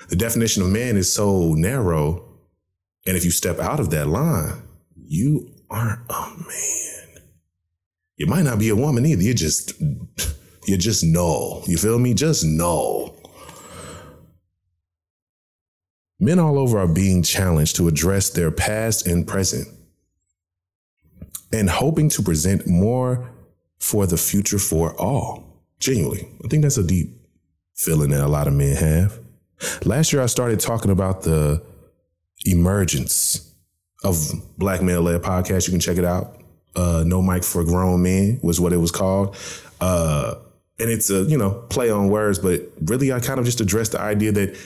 The 0.08 0.16
definition 0.16 0.62
of 0.62 0.68
man 0.68 0.96
is 0.96 1.12
so 1.12 1.54
narrow. 1.54 2.24
And 3.06 3.16
if 3.16 3.24
you 3.24 3.30
step 3.30 3.58
out 3.58 3.80
of 3.80 3.90
that 3.90 4.06
line, 4.06 4.62
you 4.94 5.52
aren't 5.68 6.00
a 6.08 6.30
man. 6.38 7.22
You 8.16 8.26
might 8.26 8.44
not 8.44 8.58
be 8.58 8.68
a 8.68 8.76
woman 8.76 9.04
either. 9.04 9.22
You're 9.22 9.34
just, 9.34 9.72
you're 10.66 10.78
just 10.78 11.04
null. 11.04 11.64
You 11.66 11.76
feel 11.76 11.98
me? 11.98 12.14
Just 12.14 12.44
null. 12.44 13.15
Men 16.18 16.38
all 16.38 16.58
over 16.58 16.78
are 16.78 16.88
being 16.88 17.22
challenged 17.22 17.76
to 17.76 17.88
address 17.88 18.30
their 18.30 18.50
past 18.50 19.06
and 19.06 19.26
present 19.26 19.68
and 21.52 21.68
hoping 21.68 22.08
to 22.10 22.22
present 22.22 22.66
more 22.66 23.30
for 23.78 24.06
the 24.06 24.16
future 24.16 24.58
for 24.58 24.98
all. 25.00 25.62
Genuinely, 25.78 26.26
I 26.44 26.48
think 26.48 26.62
that's 26.62 26.78
a 26.78 26.82
deep 26.82 27.20
feeling 27.74 28.10
that 28.10 28.24
a 28.24 28.28
lot 28.28 28.46
of 28.46 28.54
men 28.54 28.76
have. 28.76 29.18
Last 29.84 30.12
year, 30.12 30.22
I 30.22 30.26
started 30.26 30.58
talking 30.60 30.90
about 30.90 31.22
the 31.22 31.62
emergence 32.44 33.54
of 34.04 34.32
Black 34.56 34.82
Male 34.82 35.02
Led 35.02 35.22
Podcast. 35.22 35.66
You 35.66 35.72
can 35.72 35.80
check 35.80 35.98
it 35.98 36.04
out. 36.04 36.40
Uh, 36.74 37.04
no 37.06 37.22
Mic 37.22 37.44
for 37.44 37.64
Grown 37.64 38.02
Men 38.02 38.40
was 38.42 38.60
what 38.60 38.72
it 38.72 38.76
was 38.78 38.90
called. 38.90 39.36
Uh, 39.80 40.36
and 40.78 40.90
it's 40.90 41.10
a, 41.10 41.22
you 41.22 41.38
know, 41.38 41.50
play 41.70 41.90
on 41.90 42.08
words, 42.08 42.38
but 42.38 42.70
really 42.82 43.12
I 43.12 43.20
kind 43.20 43.38
of 43.38 43.46
just 43.46 43.60
addressed 43.60 43.92
the 43.92 44.00
idea 44.00 44.32
that 44.32 44.58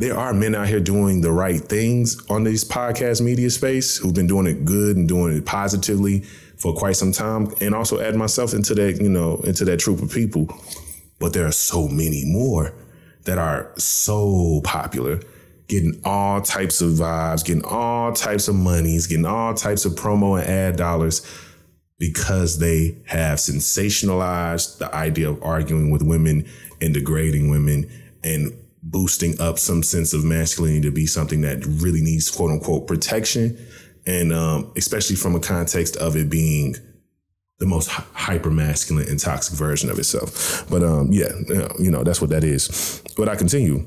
there 0.00 0.16
are 0.16 0.32
men 0.32 0.54
out 0.54 0.66
here 0.66 0.80
doing 0.80 1.20
the 1.20 1.30
right 1.30 1.60
things 1.60 2.18
on 2.30 2.42
this 2.42 2.64
podcast 2.64 3.20
media 3.20 3.50
space 3.50 3.98
who've 3.98 4.14
been 4.14 4.26
doing 4.26 4.46
it 4.46 4.64
good 4.64 4.96
and 4.96 5.06
doing 5.06 5.36
it 5.36 5.44
positively 5.44 6.20
for 6.56 6.74
quite 6.74 6.96
some 6.96 7.12
time. 7.12 7.52
And 7.60 7.74
also 7.74 8.00
add 8.00 8.16
myself 8.16 8.54
into 8.54 8.74
that, 8.76 8.98
you 8.98 9.10
know, 9.10 9.36
into 9.44 9.66
that 9.66 9.78
troop 9.78 10.00
of 10.00 10.10
people. 10.10 10.48
But 11.18 11.34
there 11.34 11.46
are 11.46 11.52
so 11.52 11.86
many 11.86 12.24
more 12.24 12.72
that 13.24 13.36
are 13.36 13.74
so 13.76 14.62
popular, 14.64 15.20
getting 15.68 16.00
all 16.02 16.40
types 16.40 16.80
of 16.80 16.92
vibes, 16.92 17.44
getting 17.44 17.66
all 17.66 18.14
types 18.14 18.48
of 18.48 18.54
monies, 18.54 19.06
getting 19.06 19.26
all 19.26 19.52
types 19.52 19.84
of 19.84 19.92
promo 19.92 20.40
and 20.40 20.48
ad 20.48 20.76
dollars 20.76 21.20
because 21.98 22.58
they 22.58 22.96
have 23.04 23.36
sensationalized 23.36 24.78
the 24.78 24.94
idea 24.94 25.28
of 25.28 25.42
arguing 25.42 25.90
with 25.90 26.00
women 26.00 26.48
and 26.80 26.94
degrading 26.94 27.50
women 27.50 27.86
and 28.24 28.50
boosting 28.82 29.40
up 29.40 29.58
some 29.58 29.82
sense 29.82 30.12
of 30.12 30.24
masculinity 30.24 30.80
to 30.82 30.90
be 30.90 31.06
something 31.06 31.42
that 31.42 31.64
really 31.66 32.00
needs 32.00 32.30
quote 32.30 32.50
unquote 32.50 32.86
protection. 32.86 33.58
And 34.06 34.32
um, 34.32 34.72
especially 34.76 35.16
from 35.16 35.34
a 35.34 35.40
context 35.40 35.96
of 35.96 36.16
it 36.16 36.30
being 36.30 36.74
the 37.58 37.66
most 37.66 37.88
hyper 37.88 38.50
masculine 38.50 39.06
and 39.08 39.20
toxic 39.20 39.56
version 39.56 39.90
of 39.90 39.98
itself. 39.98 40.64
But 40.70 40.82
um, 40.82 41.12
yeah, 41.12 41.32
you 41.78 41.90
know, 41.90 42.02
that's 42.02 42.20
what 42.20 42.30
that 42.30 42.42
is. 42.42 43.02
But 43.16 43.28
I 43.28 43.36
continue. 43.36 43.86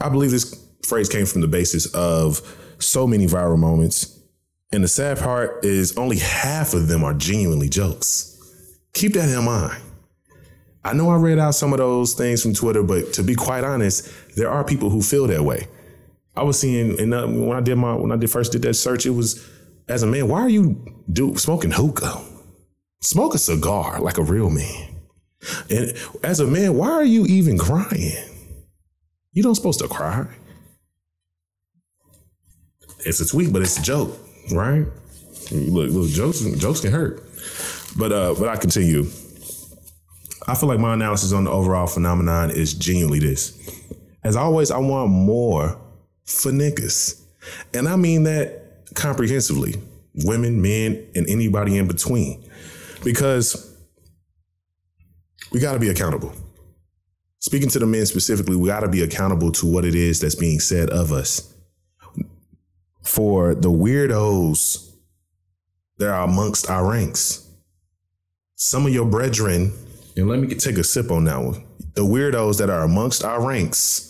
I 0.00 0.08
believe 0.08 0.32
this 0.32 0.66
phrase 0.84 1.08
came 1.08 1.26
from 1.26 1.40
the 1.40 1.48
basis 1.48 1.86
of 1.94 2.40
so 2.80 3.06
many 3.06 3.26
viral 3.26 3.58
moments. 3.58 4.18
And 4.72 4.82
the 4.82 4.88
sad 4.88 5.18
part 5.18 5.64
is 5.64 5.96
only 5.96 6.18
half 6.18 6.74
of 6.74 6.88
them 6.88 7.04
are 7.04 7.14
genuinely 7.14 7.68
jokes. 7.68 8.28
Keep 8.94 9.12
that 9.14 9.28
in 9.28 9.44
mind. 9.44 9.80
I 10.84 10.92
know 10.94 11.10
I 11.10 11.16
read 11.16 11.38
out 11.38 11.54
some 11.54 11.72
of 11.72 11.78
those 11.78 12.14
things 12.14 12.42
from 12.42 12.54
Twitter, 12.54 12.82
but 12.82 13.12
to 13.14 13.22
be 13.22 13.34
quite 13.34 13.62
honest, 13.62 14.10
there 14.36 14.50
are 14.50 14.64
people 14.64 14.90
who 14.90 15.00
feel 15.00 15.26
that 15.28 15.42
way. 15.42 15.68
I 16.34 16.42
was 16.42 16.58
seeing, 16.58 16.98
and 16.98 17.14
uh, 17.14 17.26
when 17.26 17.56
I 17.56 17.60
did 17.60 17.76
my 17.76 17.94
when 17.94 18.10
I 18.10 18.16
did 18.16 18.30
first 18.30 18.52
did 18.52 18.62
that 18.62 18.74
search, 18.74 19.06
it 19.06 19.10
was 19.10 19.48
as 19.88 20.02
a 20.02 20.06
man, 20.06 20.28
why 20.28 20.40
are 20.40 20.48
you 20.48 21.02
do 21.12 21.36
smoking 21.36 21.70
hookah? 21.70 22.20
Smoke 23.00 23.34
a 23.34 23.38
cigar 23.38 24.00
like 24.00 24.18
a 24.18 24.22
real 24.22 24.48
man. 24.48 24.88
And 25.68 25.92
as 26.22 26.40
a 26.40 26.46
man, 26.46 26.76
why 26.76 26.90
are 26.90 27.04
you 27.04 27.26
even 27.26 27.58
crying? 27.58 28.14
You 29.32 29.42
don't 29.42 29.54
supposed 29.54 29.80
to 29.80 29.88
cry. 29.88 30.26
It's 33.04 33.20
a 33.20 33.26
tweet, 33.26 33.52
but 33.52 33.62
it's 33.62 33.78
a 33.78 33.82
joke, 33.82 34.16
right? 34.52 34.86
Look, 35.50 35.90
look, 35.90 36.08
jokes 36.08 36.40
jokes 36.58 36.80
can 36.80 36.92
hurt. 36.92 37.24
But 37.96 38.12
uh, 38.12 38.34
but 38.38 38.48
I 38.48 38.56
continue. 38.56 39.06
I 40.48 40.54
feel 40.54 40.68
like 40.68 40.80
my 40.80 40.94
analysis 40.94 41.32
on 41.32 41.44
the 41.44 41.50
overall 41.50 41.86
phenomenon 41.86 42.50
is 42.50 42.74
genuinely 42.74 43.20
this. 43.20 43.58
As 44.24 44.36
always, 44.36 44.70
I 44.70 44.78
want 44.78 45.10
more 45.10 45.80
for 46.24 46.50
niggas. 46.50 47.20
And 47.74 47.88
I 47.88 47.96
mean 47.96 48.24
that 48.24 48.94
comprehensively 48.94 49.74
women, 50.24 50.60
men, 50.60 51.06
and 51.14 51.28
anybody 51.28 51.78
in 51.78 51.86
between. 51.86 52.48
Because 53.04 53.76
we 55.50 55.60
got 55.60 55.72
to 55.72 55.78
be 55.78 55.88
accountable. 55.88 56.32
Speaking 57.40 57.68
to 57.70 57.78
the 57.78 57.86
men 57.86 58.06
specifically, 58.06 58.56
we 58.56 58.68
got 58.68 58.80
to 58.80 58.88
be 58.88 59.02
accountable 59.02 59.50
to 59.52 59.66
what 59.66 59.84
it 59.84 59.94
is 59.94 60.20
that's 60.20 60.36
being 60.36 60.60
said 60.60 60.90
of 60.90 61.12
us. 61.12 61.52
For 63.02 63.54
the 63.54 63.70
weirdos 63.70 64.94
that 65.98 66.08
are 66.08 66.22
amongst 66.22 66.70
our 66.70 66.88
ranks, 66.88 67.48
some 68.54 68.86
of 68.86 68.94
your 68.94 69.06
brethren 69.06 69.72
and 70.16 70.28
let 70.28 70.38
me 70.38 70.48
take 70.54 70.78
a 70.78 70.84
sip 70.84 71.10
on 71.10 71.24
that 71.24 71.42
one. 71.42 71.64
The 71.94 72.02
weirdos 72.02 72.58
that 72.58 72.70
are 72.70 72.82
amongst 72.82 73.24
our 73.24 73.46
ranks 73.46 74.08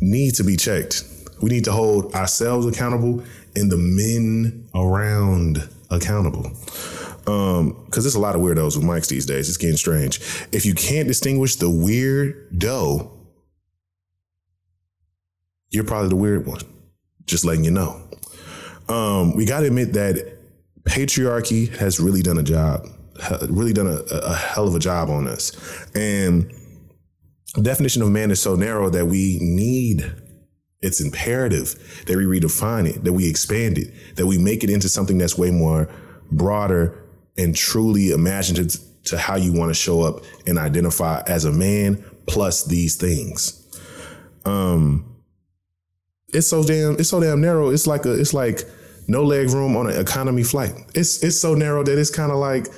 need 0.00 0.34
to 0.34 0.44
be 0.44 0.56
checked. 0.56 1.04
We 1.42 1.50
need 1.50 1.64
to 1.64 1.72
hold 1.72 2.14
ourselves 2.14 2.66
accountable 2.66 3.22
and 3.56 3.70
the 3.70 3.76
men 3.76 4.68
around 4.74 5.68
accountable. 5.90 6.52
Um, 7.26 7.84
because 7.86 8.04
there's 8.04 8.14
a 8.14 8.20
lot 8.20 8.34
of 8.34 8.42
weirdos 8.42 8.76
with 8.76 8.84
mics 8.84 9.08
these 9.08 9.26
days. 9.26 9.48
It's 9.48 9.56
getting 9.56 9.76
strange. 9.76 10.18
If 10.52 10.66
you 10.66 10.74
can't 10.74 11.08
distinguish 11.08 11.56
the 11.56 11.70
weirdo, 11.70 13.10
you're 15.70 15.84
probably 15.84 16.08
the 16.10 16.16
weird 16.16 16.46
one. 16.46 16.60
Just 17.24 17.44
letting 17.44 17.64
you 17.64 17.70
know. 17.70 18.00
Um, 18.88 19.34
we 19.34 19.46
got 19.46 19.60
to 19.60 19.66
admit 19.66 19.94
that 19.94 20.33
patriarchy 20.86 21.74
has 21.76 22.00
really 22.00 22.22
done 22.22 22.38
a 22.38 22.42
job, 22.42 22.86
really 23.48 23.72
done 23.72 23.86
a, 23.86 24.00
a 24.10 24.34
hell 24.34 24.68
of 24.68 24.74
a 24.74 24.78
job 24.78 25.10
on 25.10 25.26
us. 25.26 25.52
And 25.94 26.52
the 27.54 27.62
definition 27.62 28.02
of 28.02 28.10
man 28.10 28.30
is 28.30 28.40
so 28.40 28.56
narrow 28.56 28.90
that 28.90 29.06
we 29.06 29.38
need 29.40 30.12
it's 30.84 31.00
imperative 31.00 32.04
that 32.06 32.14
we 32.14 32.24
redefine 32.24 32.86
it, 32.86 33.04
that 33.04 33.12
we 33.14 33.26
expand 33.26 33.78
it, 33.78 33.90
that 34.16 34.26
we 34.26 34.36
make 34.36 34.62
it 34.62 34.68
into 34.68 34.86
something 34.86 35.16
that's 35.16 35.38
way 35.38 35.50
more 35.50 35.88
broader 36.30 37.02
and 37.38 37.56
truly 37.56 38.10
imaginative 38.10 38.78
to 39.04 39.16
how 39.16 39.34
you 39.36 39.52
want 39.52 39.70
to 39.70 39.74
show 39.74 40.02
up 40.02 40.20
and 40.46 40.58
identify 40.58 41.22
as 41.26 41.46
a 41.46 41.52
man 41.52 42.04
plus 42.26 42.64
these 42.66 42.96
things. 42.96 43.60
Um 44.44 45.10
it's 46.34 46.48
so 46.48 46.62
damn 46.62 46.98
it's 46.98 47.08
so 47.08 47.20
damn 47.20 47.40
narrow. 47.40 47.70
It's 47.70 47.86
like 47.86 48.04
a 48.04 48.12
it's 48.12 48.34
like 48.34 48.64
no 49.06 49.22
leg 49.22 49.50
room 49.50 49.76
on 49.76 49.88
an 49.88 49.98
economy 49.98 50.42
flight. 50.42 50.74
It's 50.94 51.22
it's 51.22 51.38
so 51.38 51.54
narrow 51.54 51.82
that 51.84 51.98
it's 51.98 52.10
kind 52.10 52.32
of 52.32 52.38
like 52.38 52.68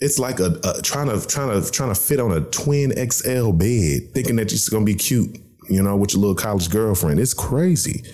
it's 0.00 0.18
like 0.18 0.40
a, 0.40 0.58
a, 0.64 0.82
trying 0.82 1.08
to 1.08 1.26
trying 1.26 1.60
to 1.60 1.70
trying 1.70 1.94
to 1.94 2.00
fit 2.00 2.20
on 2.20 2.32
a 2.32 2.40
twin 2.40 2.92
XL 3.10 3.52
bed, 3.52 4.12
thinking 4.12 4.36
that 4.36 4.50
you're 4.50 4.60
gonna 4.70 4.84
be 4.84 4.94
cute, 4.94 5.38
you 5.68 5.82
know, 5.82 5.96
with 5.96 6.12
your 6.12 6.20
little 6.20 6.34
college 6.34 6.70
girlfriend. 6.70 7.20
It's 7.20 7.34
crazy. 7.34 8.04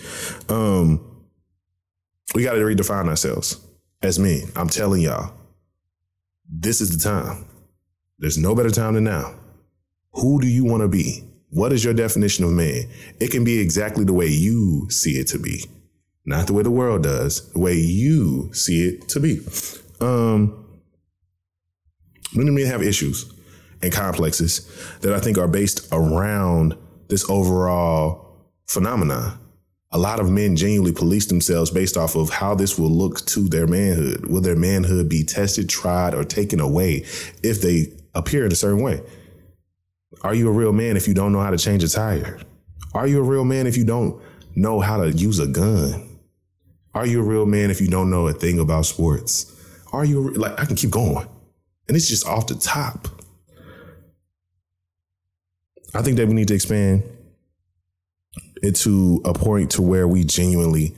Um, 0.49 1.05
we 2.35 2.45
got 2.45 2.53
to 2.53 2.59
redefine 2.59 3.09
ourselves 3.09 3.59
as 4.03 4.19
men. 4.19 4.43
I'm 4.55 4.69
telling 4.69 5.01
y'all, 5.01 5.33
this 6.49 6.83
is 6.83 6.97
the 6.97 7.03
time. 7.03 7.47
There's 8.19 8.37
no 8.37 8.55
better 8.55 8.71
time 8.71 8.95
than 8.95 9.05
now. 9.05 9.35
Who 10.13 10.41
do 10.41 10.47
you 10.47 10.65
want 10.65 10.83
to 10.83 10.89
be? 10.89 11.25
What 11.51 11.73
is 11.73 11.83
your 11.83 11.95
definition 11.95 12.45
of 12.45 12.51
man? 12.51 12.85
It 13.19 13.31
can 13.31 13.45
be 13.45 13.59
exactly 13.59 14.05
the 14.05 14.13
way 14.13 14.27
you 14.27 14.89
see 14.91 15.13
it 15.13 15.29
to 15.29 15.39
be 15.39 15.65
not 16.29 16.47
the 16.47 16.53
way 16.53 16.63
the 16.63 16.71
world 16.71 17.03
does, 17.03 17.51
the 17.53 17.59
way 17.59 17.75
you 17.75 18.53
see 18.53 18.87
it 18.87 19.09
to 19.09 19.21
be. 19.21 19.41
Um, 20.01 20.67
many 22.35 22.51
men 22.51 22.67
have 22.67 22.83
issues 22.83 23.33
and 23.83 23.93
complexes 23.93 24.71
that 25.01 25.15
I 25.15 25.21
think 25.21 25.39
are 25.39 25.49
based 25.49 25.89
around 25.91 26.77
this 27.09 27.29
overall 27.31 28.37
phenomenon. 28.67 29.39
A 29.91 29.99
lot 29.99 30.21
of 30.21 30.31
men 30.31 30.55
genuinely 30.55 30.93
police 30.93 31.25
themselves 31.25 31.71
based 31.71 31.97
off 31.97 32.15
of 32.15 32.29
how 32.29 32.55
this 32.55 32.79
will 32.79 32.91
look 32.91 33.25
to 33.27 33.49
their 33.49 33.67
manhood. 33.67 34.27
Will 34.27 34.43
their 34.43 34.55
manhood 34.55 35.09
be 35.09 35.25
tested, 35.25 35.71
tried, 35.71 36.13
or 36.13 36.25
taken 36.25 36.61
away 36.61 37.07
if 37.43 37.63
they 37.63 37.87
appear 38.15 38.45
in 38.45 38.53
a 38.53 38.57
certain 38.57 38.83
way? 38.83 39.01
Are 40.21 40.35
you 40.35 40.49
a 40.49 40.53
real 40.53 40.75
man 40.75 40.99
if 40.99 41.09
you 41.09 41.15
don't 41.15 41.33
know 41.33 41.41
how 41.41 41.51
to 41.51 41.57
change 41.57 41.83
a 41.85 41.89
tire? 41.89 42.39
Are 42.93 43.07
you 43.07 43.19
a 43.21 43.23
real 43.23 43.45
man 43.45 43.67
if 43.67 43.79
you 43.79 43.85
don't 43.85 44.21
know 44.55 44.81
how 44.81 44.99
to 44.99 45.11
use 45.11 45.39
a 45.39 45.47
gun? 45.47 46.08
Are 46.95 47.07
you 47.07 47.21
a 47.21 47.25
real 47.25 47.47
man 47.47 47.71
if 47.71 47.81
you 47.81 47.89
don't 47.89 48.11
know 48.11 48.27
a 48.27 48.33
thing 48.33 48.59
about 48.59 48.87
sports? 48.87 49.55
Are 49.93 50.05
you 50.05 50.33
like 50.33 50.59
I 50.61 50.65
can 50.65 50.77
keep 50.77 50.91
going. 50.91 51.27
And 51.87 51.97
it's 51.97 52.09
just 52.09 52.27
off 52.27 52.47
the 52.47 52.55
top. 52.55 53.09
I 55.95 56.03
think 56.03 56.17
that 56.19 56.29
we 56.29 56.35
need 56.35 56.49
to 56.49 56.55
expand 56.55 57.03
it 58.63 58.77
to 58.77 59.23
a 59.25 59.33
point 59.33 59.71
to 59.73 59.83
where 59.83 60.07
we 60.07 60.25
genuinely 60.25 60.95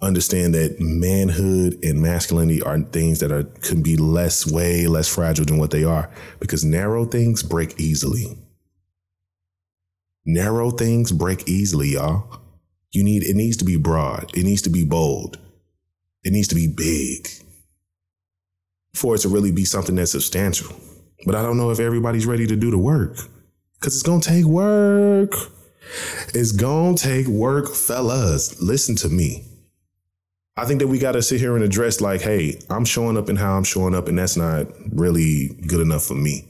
understand 0.00 0.54
that 0.54 0.80
manhood 0.80 1.78
and 1.82 2.00
masculinity 2.00 2.62
are 2.62 2.78
things 2.78 3.20
that 3.20 3.30
are 3.30 3.44
can 3.44 3.82
be 3.82 3.96
less, 3.96 4.50
way 4.50 4.86
less 4.86 5.12
fragile 5.12 5.44
than 5.44 5.58
what 5.58 5.70
they 5.70 5.84
are 5.84 6.10
because 6.38 6.64
narrow 6.64 7.04
things 7.04 7.42
break 7.42 7.78
easily. 7.78 8.38
Narrow 10.24 10.70
things 10.70 11.12
break 11.12 11.48
easily, 11.48 11.90
y'all. 11.90 12.40
You 12.92 13.04
need 13.04 13.22
it 13.22 13.36
needs 13.36 13.56
to 13.58 13.64
be 13.64 13.76
broad. 13.76 14.36
It 14.36 14.44
needs 14.44 14.62
to 14.62 14.70
be 14.70 14.84
bold. 14.84 15.38
It 16.22 16.32
needs 16.32 16.48
to 16.48 16.54
be 16.54 16.66
big 16.66 17.28
for 18.94 19.14
it 19.14 19.18
to 19.18 19.28
really 19.28 19.52
be 19.52 19.64
something 19.64 19.94
that's 19.94 20.12
substantial. 20.12 20.74
But 21.24 21.34
I 21.34 21.42
don't 21.42 21.56
know 21.56 21.70
if 21.70 21.80
everybody's 21.80 22.26
ready 22.26 22.46
to 22.46 22.56
do 22.56 22.70
the 22.70 22.78
work 22.78 23.16
because 23.74 23.94
it's 23.94 24.02
going 24.02 24.20
to 24.20 24.28
take 24.28 24.44
work. 24.44 25.34
It's 26.34 26.52
going 26.52 26.96
to 26.96 27.02
take 27.02 27.26
work, 27.26 27.72
fellas. 27.74 28.60
Listen 28.60 28.96
to 28.96 29.08
me. 29.08 29.44
I 30.56 30.64
think 30.66 30.80
that 30.80 30.88
we 30.88 30.98
got 30.98 31.12
to 31.12 31.22
sit 31.22 31.40
here 31.40 31.56
and 31.56 31.64
address, 31.64 32.00
like, 32.00 32.20
hey, 32.20 32.60
I'm 32.68 32.84
showing 32.84 33.16
up 33.16 33.28
and 33.28 33.38
how 33.38 33.56
I'm 33.56 33.64
showing 33.64 33.94
up, 33.94 34.08
and 34.08 34.18
that's 34.18 34.36
not 34.36 34.66
really 34.92 35.48
good 35.66 35.80
enough 35.80 36.04
for 36.04 36.14
me. 36.14 36.49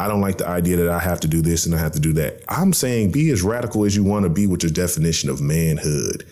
I 0.00 0.08
don't 0.08 0.22
like 0.22 0.38
the 0.38 0.48
idea 0.48 0.78
that 0.78 0.88
I 0.88 0.98
have 0.98 1.20
to 1.20 1.28
do 1.28 1.42
this 1.42 1.66
and 1.66 1.74
I 1.74 1.78
have 1.78 1.92
to 1.92 2.00
do 2.00 2.14
that. 2.14 2.42
I'm 2.48 2.72
saying 2.72 3.12
be 3.12 3.28
as 3.28 3.42
radical 3.42 3.84
as 3.84 3.94
you 3.94 4.02
want 4.02 4.22
to 4.22 4.30
be 4.30 4.46
with 4.46 4.62
your 4.62 4.72
definition 4.72 5.28
of 5.28 5.42
manhood. 5.42 6.26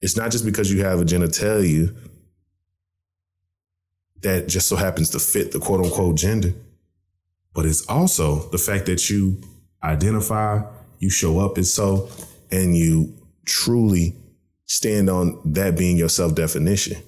It's 0.00 0.16
not 0.16 0.32
just 0.32 0.44
because 0.44 0.72
you 0.72 0.82
have 0.82 1.00
a 1.00 1.04
genitalia 1.04 1.96
that 4.22 4.48
just 4.48 4.66
so 4.66 4.74
happens 4.74 5.10
to 5.10 5.20
fit 5.20 5.52
the 5.52 5.60
quote 5.60 5.84
unquote 5.84 6.16
gender, 6.16 6.52
but 7.54 7.66
it's 7.66 7.86
also 7.88 8.48
the 8.50 8.58
fact 8.58 8.86
that 8.86 9.08
you 9.08 9.40
identify, 9.80 10.60
you 10.98 11.08
show 11.08 11.38
up 11.38 11.56
as 11.56 11.72
so, 11.72 12.10
and 12.50 12.76
you 12.76 13.14
truly 13.44 14.16
stand 14.66 15.08
on 15.08 15.40
that 15.44 15.78
being 15.78 15.96
your 15.98 16.08
self 16.08 16.34
definition. 16.34 17.00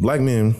Black 0.00 0.20
men 0.20 0.54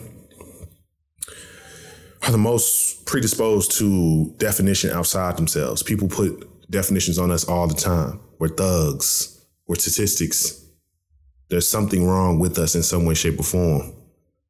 are 2.23 2.31
the 2.31 2.37
most 2.37 3.05
predisposed 3.05 3.71
to 3.79 4.33
definition 4.37 4.91
outside 4.91 5.37
themselves. 5.37 5.83
People 5.83 6.07
put 6.07 6.49
definitions 6.71 7.19
on 7.19 7.31
us 7.31 7.47
all 7.47 7.67
the 7.67 7.73
time. 7.73 8.19
We're 8.39 8.47
thugs, 8.47 9.45
we're 9.67 9.75
statistics. 9.75 10.59
There's 11.49 11.67
something 11.67 12.07
wrong 12.07 12.39
with 12.39 12.57
us 12.57 12.75
in 12.75 12.83
some 12.83 13.05
way, 13.05 13.13
shape, 13.13 13.39
or 13.39 13.43
form. 13.43 13.93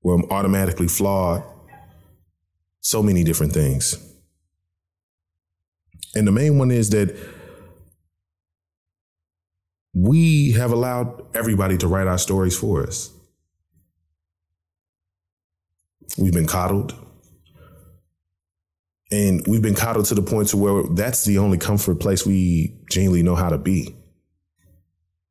We're 0.04 0.24
automatically 0.30 0.88
flawed. 0.88 1.44
So 2.82 3.02
many 3.02 3.24
different 3.24 3.54
things. 3.54 3.98
And 6.16 6.28
the 6.28 6.32
main 6.32 6.58
one 6.58 6.70
is 6.70 6.92
that 6.92 7.16
we 9.94 10.52
have 10.54 10.72
allowed 10.72 11.36
everybody 11.36 11.78
to 11.78 11.88
write 11.88 12.08
our 12.08 12.18
stories 12.18 12.58
for 12.58 12.84
us. 12.84 13.12
We've 16.18 16.34
been 16.34 16.48
coddled. 16.48 16.94
And 19.14 19.46
we've 19.46 19.62
been 19.62 19.76
coddled 19.76 20.08
to 20.08 20.16
the 20.16 20.24
point 20.24 20.48
to 20.50 20.58
where 20.58 20.82
that's 20.90 21.24
the 21.24 21.38
only 21.38 21.60
comfort 21.60 22.00
place 22.00 22.26
we 22.26 22.74
genuinely 22.90 23.22
know 23.22 23.36
how 23.36 23.50
to 23.50 23.60
be. 23.60 23.96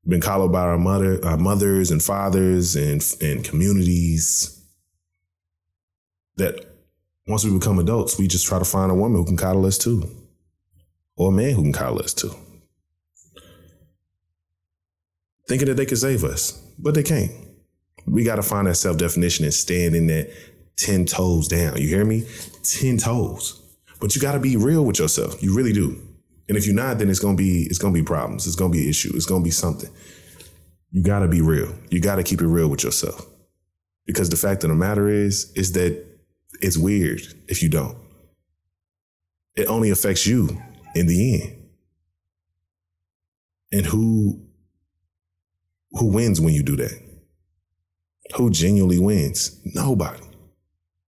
Been 0.07 0.21
coddled 0.21 0.53
by 0.53 0.61
our 0.61 0.79
mother, 0.79 1.19
our 1.25 1.37
mothers 1.37 1.91
and 1.91 2.01
fathers 2.01 2.77
and, 2.77 3.05
and 3.21 3.45
communities. 3.45 4.65
That 6.37 6.65
once 7.27 7.45
we 7.45 7.51
become 7.51 7.81
adults, 7.81 8.21
we 8.21 8.29
just 8.29 8.47
try 8.47 8.61
to 8.61 8.65
find 8.65 8.93
a 8.93 8.95
woman 8.95 9.19
who 9.19 9.27
can 9.27 9.37
coddle 9.37 9.67
us 9.67 9.79
too. 9.79 10.09
Or 11.17 11.31
a 11.31 11.33
man 11.33 11.57
who 11.57 11.63
can 11.63 11.73
coddle 11.73 11.99
us 11.99 12.15
too. 12.15 12.33
Thinking 15.49 15.67
that 15.67 15.75
they 15.75 15.87
can 15.87 15.97
save 15.97 16.23
us, 16.23 16.53
but 16.79 16.95
they 16.95 17.03
can't. 17.03 17.33
We 18.07 18.23
got 18.23 18.37
to 18.37 18.43
find 18.45 18.69
that 18.69 18.77
self 18.77 18.97
definition 18.97 19.45
and 19.45 19.53
stand 19.53 19.97
in 19.97 20.07
that 20.07 20.31
10 20.77 21.05
toes 21.07 21.49
down. 21.49 21.79
You 21.79 21.89
hear 21.89 22.05
me? 22.05 22.29
10 22.63 22.99
toes. 22.99 23.59
But 24.03 24.17
you 24.17 24.21
got 24.21 24.33
to 24.33 24.41
be 24.41 24.57
real 24.57 24.85
with 24.85 24.99
yourself. 24.99 25.41
You 25.41 25.55
really 25.57 25.73
do. 25.73 25.97
And 26.49 26.59
if 26.59 26.67
you're 26.67 26.75
not, 26.75 26.99
then 26.99 27.09
it's 27.09 27.21
gonna 27.21 27.37
be 27.37 27.63
it's 27.71 27.79
gonna 27.79 27.95
be 27.95 28.03
problems. 28.03 28.49
It's 28.49 28.57
gonna 28.57 28.73
be 28.73 28.83
an 28.83 28.89
issue. 28.89 29.13
It's 29.15 29.27
gonna 29.27 29.45
be 29.45 29.53
something. 29.53 29.89
You 30.91 31.05
got 31.05 31.21
to 31.21 31.29
be 31.29 31.41
real. 31.41 31.73
You 31.89 32.01
got 32.01 32.17
to 32.17 32.25
keep 32.25 32.43
it 32.43 32.47
real 32.49 32.69
with 32.69 32.83
yourself. 32.83 33.25
Because 34.05 34.29
the 34.29 34.37
fact 34.37 34.65
of 34.65 34.71
the 34.71 34.75
matter 34.77 35.09
is, 35.09 35.53
is 35.53 35.73
that 35.73 36.05
it's 36.61 36.77
weird 36.77 37.23
if 37.47 37.63
you 37.63 37.69
don't. 37.69 37.97
It 39.55 39.69
only 39.69 39.91
affects 39.91 40.27
you 40.27 40.61
in 40.97 41.07
the 41.07 41.41
end. 41.41 41.57
And 43.71 43.87
who 43.87 44.43
who 45.93 46.07
wins 46.07 46.41
when 46.41 46.55
you 46.55 46.65
do 46.65 46.75
that? 46.75 47.01
Who 48.37 48.51
genuinely 48.51 48.99
wins? 48.99 49.61
Nobody. 49.65 50.25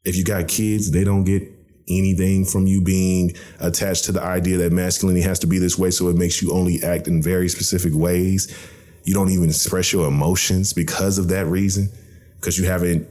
If 0.04 0.14
you 0.16 0.22
got 0.22 0.46
kids, 0.46 0.92
they 0.92 1.02
don't 1.02 1.24
get 1.24 1.53
anything 1.88 2.44
from 2.44 2.66
you 2.66 2.80
being 2.80 3.34
attached 3.60 4.04
to 4.04 4.12
the 4.12 4.22
idea 4.22 4.56
that 4.58 4.72
masculinity 4.72 5.22
has 5.22 5.38
to 5.40 5.46
be 5.46 5.58
this 5.58 5.78
way, 5.78 5.90
so 5.90 6.08
it 6.08 6.16
makes 6.16 6.42
you 6.42 6.52
only 6.52 6.82
act 6.82 7.08
in 7.08 7.22
very 7.22 7.48
specific 7.48 7.92
ways. 7.94 8.56
You 9.04 9.14
don't 9.14 9.30
even 9.30 9.48
express 9.48 9.92
your 9.92 10.08
emotions 10.08 10.72
because 10.72 11.18
of 11.18 11.28
that 11.28 11.46
reason, 11.46 11.90
because 12.36 12.58
you 12.58 12.66
haven't. 12.66 13.08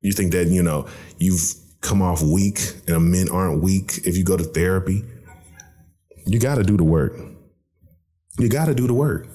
You 0.00 0.12
think 0.12 0.32
that 0.32 0.48
you 0.48 0.62
know 0.62 0.88
you've 1.18 1.40
come 1.80 2.02
off 2.02 2.22
weak, 2.22 2.58
and 2.88 3.10
men 3.10 3.28
aren't 3.28 3.62
weak 3.62 3.98
if 4.04 4.16
you 4.16 4.24
go 4.24 4.36
to 4.36 4.44
therapy. 4.44 5.04
You 6.26 6.38
got 6.38 6.56
to 6.56 6.62
do 6.62 6.76
the 6.76 6.84
work. 6.84 7.14
You 8.38 8.48
got 8.48 8.66
to 8.66 8.74
do 8.74 8.86
the 8.86 8.94
work. 8.94 9.26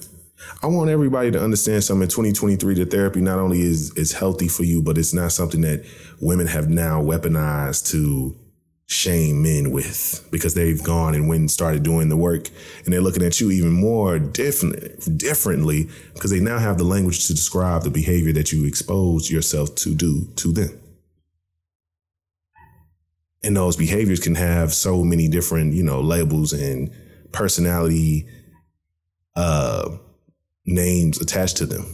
I 0.62 0.66
want 0.66 0.90
everybody 0.90 1.30
to 1.32 1.42
understand 1.42 1.84
something 1.84 2.04
in 2.04 2.08
2023 2.08 2.74
that 2.74 2.90
therapy 2.90 3.20
not 3.20 3.38
only 3.38 3.60
is 3.60 3.92
is 3.96 4.12
healthy 4.12 4.48
for 4.48 4.64
you, 4.64 4.82
but 4.82 4.98
it's 4.98 5.14
not 5.14 5.32
something 5.32 5.62
that 5.62 5.84
women 6.20 6.46
have 6.46 6.68
now 6.68 7.02
weaponized 7.02 7.90
to 7.92 8.36
shame 8.86 9.42
men 9.42 9.70
with 9.70 10.26
because 10.30 10.54
they've 10.54 10.82
gone 10.82 11.14
and 11.14 11.28
went 11.28 11.40
and 11.40 11.50
started 11.50 11.82
doing 11.82 12.08
the 12.08 12.16
work 12.16 12.48
and 12.84 12.92
they're 12.92 13.02
looking 13.02 13.22
at 13.22 13.38
you 13.38 13.50
even 13.50 13.70
more 13.70 14.18
different 14.18 15.18
differently 15.18 15.90
because 16.14 16.30
they 16.30 16.40
now 16.40 16.58
have 16.58 16.78
the 16.78 16.84
language 16.84 17.26
to 17.26 17.34
describe 17.34 17.82
the 17.82 17.90
behavior 17.90 18.32
that 18.32 18.50
you 18.50 18.64
expose 18.64 19.30
yourself 19.30 19.74
to 19.74 19.94
do 19.94 20.24
to 20.36 20.52
them. 20.52 20.70
And 23.42 23.54
those 23.54 23.76
behaviors 23.76 24.20
can 24.20 24.34
have 24.36 24.72
so 24.72 25.04
many 25.04 25.28
different, 25.28 25.74
you 25.74 25.82
know, 25.82 26.00
labels 26.00 26.52
and 26.52 26.90
personality 27.30 28.26
uh 29.36 29.98
names 30.68 31.20
attached 31.20 31.56
to 31.58 31.66
them. 31.66 31.86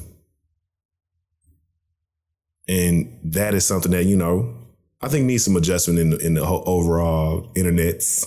And 2.66 3.18
that 3.24 3.54
is 3.54 3.66
something 3.66 3.92
that, 3.92 4.04
you 4.04 4.16
know, 4.16 4.54
I 5.00 5.08
think 5.08 5.26
needs 5.26 5.44
some 5.44 5.56
adjustment 5.56 5.98
in 5.98 6.10
the, 6.10 6.18
in 6.18 6.34
the 6.34 6.44
whole 6.44 6.62
overall 6.66 7.52
internets. 7.54 8.24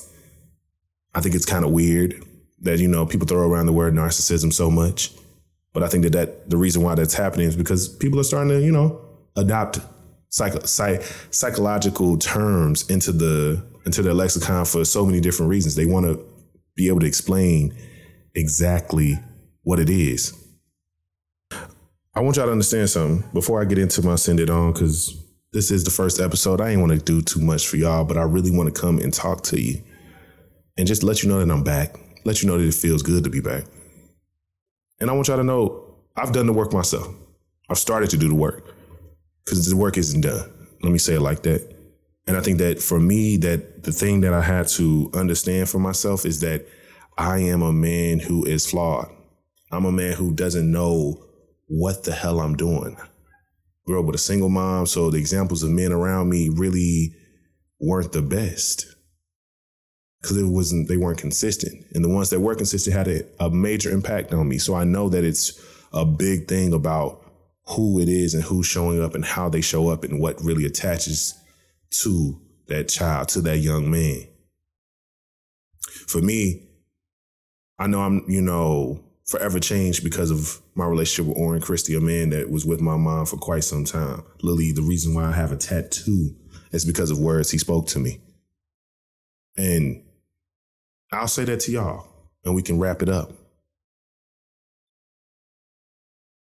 I 1.15 1.21
think 1.21 1.33
it's 1.33 1.45
kind 1.45 1.65
of 1.65 1.71
weird 1.71 2.23
that, 2.61 2.79
you 2.79 2.87
know, 2.87 3.05
people 3.05 3.27
throw 3.27 3.47
around 3.47 3.65
the 3.65 3.73
word 3.73 3.93
narcissism 3.93 4.53
so 4.53 4.69
much. 4.69 5.11
But 5.73 5.83
I 5.83 5.87
think 5.87 6.03
that, 6.03 6.13
that 6.13 6.49
the 6.49 6.57
reason 6.57 6.83
why 6.83 6.95
that's 6.95 7.13
happening 7.13 7.47
is 7.47 7.55
because 7.55 7.87
people 7.87 8.19
are 8.19 8.23
starting 8.23 8.49
to, 8.49 8.61
you 8.61 8.71
know, 8.71 9.01
adopt 9.35 9.79
psych, 10.29 10.53
psych, 10.67 11.01
psychological 11.31 12.17
terms 12.17 12.89
into 12.89 13.11
the 13.11 13.63
into 13.85 14.01
their 14.01 14.13
lexicon 14.13 14.65
for 14.65 14.83
so 14.83 15.05
many 15.05 15.21
different 15.21 15.49
reasons. 15.49 15.75
They 15.75 15.85
want 15.85 16.05
to 16.05 16.23
be 16.75 16.89
able 16.89 16.99
to 16.99 17.05
explain 17.05 17.75
exactly 18.35 19.17
what 19.67 19.79
it 19.81 19.89
is. 19.89 20.33
I 21.51 22.21
want 22.21 22.37
y'all 22.37 22.45
to 22.45 22.53
understand 22.53 22.89
something 22.89 23.29
before 23.33 23.61
I 23.61 23.65
get 23.65 23.77
into 23.77 24.01
my 24.01 24.15
send 24.15 24.39
it 24.39 24.49
on, 24.49 24.71
because 24.71 25.21
this 25.51 25.71
is 25.71 25.83
the 25.83 25.91
first 25.91 26.21
episode. 26.21 26.61
I 26.61 26.69
ain't 26.69 26.79
want 26.79 26.93
to 26.93 26.99
do 26.99 27.21
too 27.21 27.41
much 27.41 27.67
for 27.67 27.75
y'all, 27.75 28.05
but 28.05 28.15
I 28.15 28.21
really 28.21 28.49
want 28.49 28.73
to 28.73 28.81
come 28.81 28.97
and 28.97 29.13
talk 29.13 29.43
to 29.43 29.61
you 29.61 29.83
and 30.77 30.87
just 30.87 31.03
let 31.03 31.21
you 31.21 31.27
know 31.27 31.43
that 31.43 31.51
I'm 31.51 31.65
back, 31.65 31.97
let 32.23 32.41
you 32.41 32.47
know 32.47 32.57
that 32.57 32.65
it 32.65 32.75
feels 32.75 33.03
good 33.03 33.25
to 33.25 33.29
be 33.29 33.41
back. 33.41 33.65
And 35.01 35.09
I 35.09 35.13
want 35.13 35.27
y'all 35.27 35.35
to 35.35 35.43
know 35.43 35.97
I've 36.15 36.31
done 36.31 36.47
the 36.47 36.53
work 36.53 36.71
myself. 36.71 37.13
I've 37.69 37.77
started 37.77 38.09
to 38.11 38.17
do 38.17 38.29
the 38.29 38.35
work 38.35 38.73
because 39.43 39.69
the 39.69 39.75
work 39.75 39.97
isn't 39.97 40.21
done. 40.21 40.49
Let 40.81 40.93
me 40.93 40.97
say 40.97 41.15
it 41.15 41.21
like 41.21 41.43
that. 41.43 41.75
And 42.25 42.37
I 42.37 42.39
think 42.39 42.59
that 42.59 42.81
for 42.81 43.01
me, 43.01 43.35
that 43.37 43.83
the 43.83 43.91
thing 43.91 44.21
that 44.21 44.33
I 44.33 44.41
had 44.43 44.69
to 44.69 45.11
understand 45.13 45.67
for 45.67 45.79
myself 45.79 46.25
is 46.25 46.39
that 46.39 46.65
I 47.17 47.39
am 47.39 47.63
a 47.63 47.73
man 47.73 48.19
who 48.19 48.45
is 48.45 48.65
flawed. 48.65 49.09
I'm 49.71 49.85
a 49.85 49.91
man 49.91 50.13
who 50.13 50.33
doesn't 50.33 50.71
know 50.71 51.23
what 51.67 52.03
the 52.03 52.13
hell 52.13 52.39
I'm 52.39 52.55
doing. 52.55 52.97
Grew 53.85 53.99
up 53.99 54.05
with 54.05 54.15
a 54.15 54.19
single 54.19 54.49
mom, 54.49 54.85
so 54.85 55.09
the 55.09 55.17
examples 55.17 55.63
of 55.63 55.69
men 55.69 55.91
around 55.91 56.29
me 56.29 56.49
really 56.49 57.13
weren't 57.79 58.11
the 58.11 58.21
best 58.21 58.85
because 60.21 60.37
it 60.37 60.45
wasn't 60.45 60.87
they 60.87 60.97
weren't 60.97 61.19
consistent, 61.19 61.85
and 61.93 62.03
the 62.03 62.09
ones 62.09 62.29
that 62.29 62.39
were 62.39 62.55
consistent 62.55 62.95
had 62.95 63.07
a, 63.07 63.21
a 63.39 63.49
major 63.49 63.91
impact 63.91 64.33
on 64.33 64.47
me. 64.49 64.57
So 64.57 64.75
I 64.75 64.83
know 64.83 65.09
that 65.09 65.23
it's 65.23 65.61
a 65.93 66.05
big 66.05 66.47
thing 66.47 66.73
about 66.73 67.23
who 67.67 67.99
it 67.99 68.09
is 68.09 68.33
and 68.33 68.43
who's 68.43 68.65
showing 68.65 69.01
up 69.01 69.15
and 69.15 69.25
how 69.25 69.49
they 69.49 69.61
show 69.61 69.89
up 69.89 70.03
and 70.03 70.21
what 70.21 70.41
really 70.41 70.65
attaches 70.65 71.33
to 72.01 72.39
that 72.67 72.89
child, 72.89 73.29
to 73.29 73.41
that 73.41 73.59
young 73.59 73.89
man. 73.91 74.21
For 76.07 76.21
me, 76.21 76.67
I 77.79 77.87
know 77.87 78.01
I'm, 78.01 78.23
you 78.27 78.41
know, 78.41 79.03
forever 79.27 79.59
changed 79.59 80.03
because 80.03 80.31
of 80.31 80.61
my 80.75 80.85
relationship 80.85 81.27
with 81.27 81.37
Oren 81.37 81.61
Christie, 81.61 81.95
a 81.95 81.99
man 82.01 82.29
that 82.29 82.49
was 82.49 82.65
with 82.65 82.79
my 82.79 82.95
mom 82.95 83.25
for 83.25 83.37
quite 83.37 83.63
some 83.63 83.83
time. 83.83 84.23
Lily, 84.41 84.71
the 84.71 84.81
reason 84.81 85.13
why 85.13 85.25
I 85.25 85.33
have 85.33 85.51
a 85.51 85.57
tattoo 85.57 86.35
is 86.71 86.85
because 86.85 87.11
of 87.11 87.19
words 87.19 87.51
he 87.51 87.57
spoke 87.57 87.87
to 87.87 87.99
me. 87.99 88.21
And 89.57 90.03
I'll 91.11 91.27
say 91.27 91.43
that 91.45 91.59
to 91.61 91.71
y'all, 91.71 92.07
and 92.45 92.55
we 92.55 92.61
can 92.61 92.79
wrap 92.79 93.01
it 93.01 93.09
up. 93.09 93.33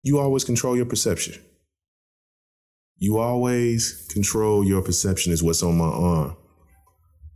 You 0.04 0.20
always 0.20 0.44
control 0.44 0.76
your 0.76 0.86
perception. 0.86 1.42
You 2.98 3.18
always 3.20 4.08
control 4.12 4.64
your 4.64 4.82
perception, 4.82 5.32
is 5.32 5.44
what's 5.44 5.64
on 5.64 5.78
my 5.78 5.86
arm. 5.86 6.36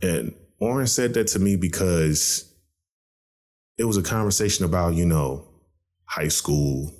And 0.02 0.34
Oren 0.60 0.86
said 0.86 1.14
that 1.14 1.28
to 1.28 1.38
me 1.38 1.56
because 1.56 2.47
it 3.78 3.84
was 3.84 3.96
a 3.96 4.02
conversation 4.02 4.64
about, 4.64 4.94
you 4.94 5.06
know, 5.06 5.46
high 6.04 6.28
school, 6.28 6.92